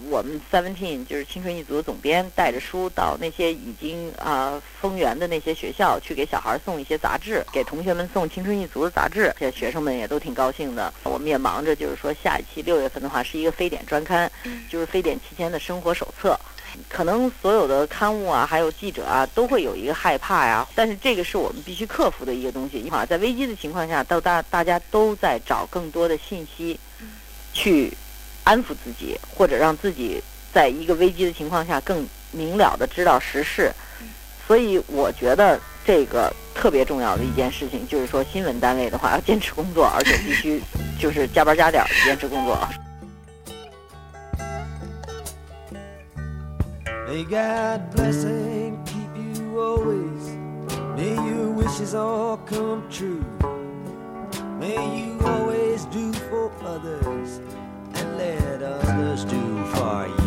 [0.10, 10.94] 我们 Seventeen 就是青春一族的总编带着书到那些已经啊、封园的那些学校去给小孩送一些杂志，给同学们送青春一族的杂志，这些学生们也都挺高兴的。
[11.04, 14.30] 我们也忙着就是说下一期六月份的话是一个非典专刊，
[14.70, 16.38] 就是非典期间的生活手册。
[16.88, 20.66] 可能所有的刊物啊，还有记者啊，都会有一个害怕呀。
[20.74, 22.88] 但是这个是我们必须克服的一个东西。
[22.90, 26.80] 啊，在危机的情况下，到大大家都在找更多的信息，
[27.54, 27.92] 去
[28.44, 30.22] 安抚自己，或者让自己
[30.54, 33.72] 在一个危机的情况下更明了的知道时事。
[34.48, 40.62] 所以我觉得这个特别重要的一件事情，就是说新闻单位的话要坚持工作，而且必须
[41.00, 42.58] 就是加班加点坚持工作。
[47.08, 50.32] May God bless and keep you always.
[50.96, 53.24] May your wishes all come true.
[54.60, 57.81] May you always do for others and let
[58.64, 60.21] others do for you.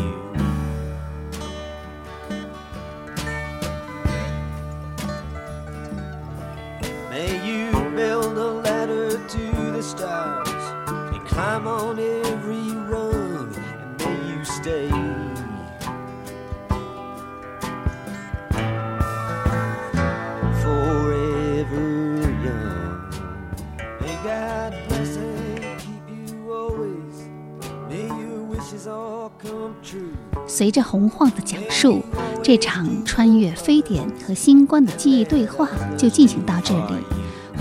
[30.47, 32.03] 随着洪晃的讲述，
[32.43, 36.95] 这场穿越非典和新冠的记忆对话就进行到这里。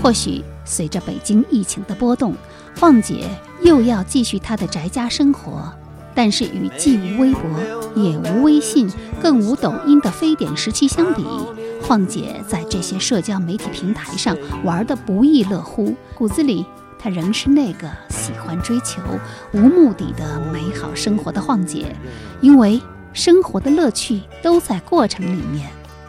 [0.02, 2.34] 或许随着北京疫情的波动，
[2.78, 3.28] 晃姐
[3.62, 5.72] 又要继续她的宅家生活。
[6.16, 7.42] 但是与既无微博、
[7.96, 8.88] 也无微信、
[9.20, 11.24] 更无抖音的非典时期相比，
[11.82, 16.64] 晃姐在这些社交媒体平台上玩得不亦乐乎，骨子里
[17.04, 19.02] 他仍是那个喜欢追求
[19.52, 21.94] 无目的的美好生活的晃姐。
[22.40, 22.80] 因为
[23.12, 25.68] 生活的乐趣都在过程里面，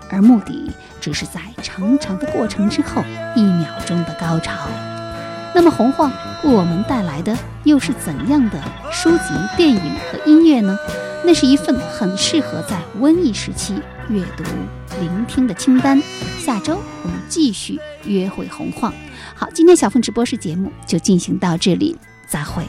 [0.10, 0.72] 而目的
[1.02, 3.04] 只是在长长的过程之后
[3.36, 4.54] 一秒钟的高潮。
[5.54, 6.10] 那么，洪晃
[6.46, 10.80] 为我们带来的又是怎样的书籍、电影和音乐呢？
[11.26, 13.74] 那是一份很适合在瘟疫时期
[14.08, 14.46] 阅读、
[15.02, 16.02] 聆听的清单。
[16.40, 18.94] 下周我们继续约会洪晃。
[19.36, 22.64] 好，今天小凤直播室节目就进行到这里，再会。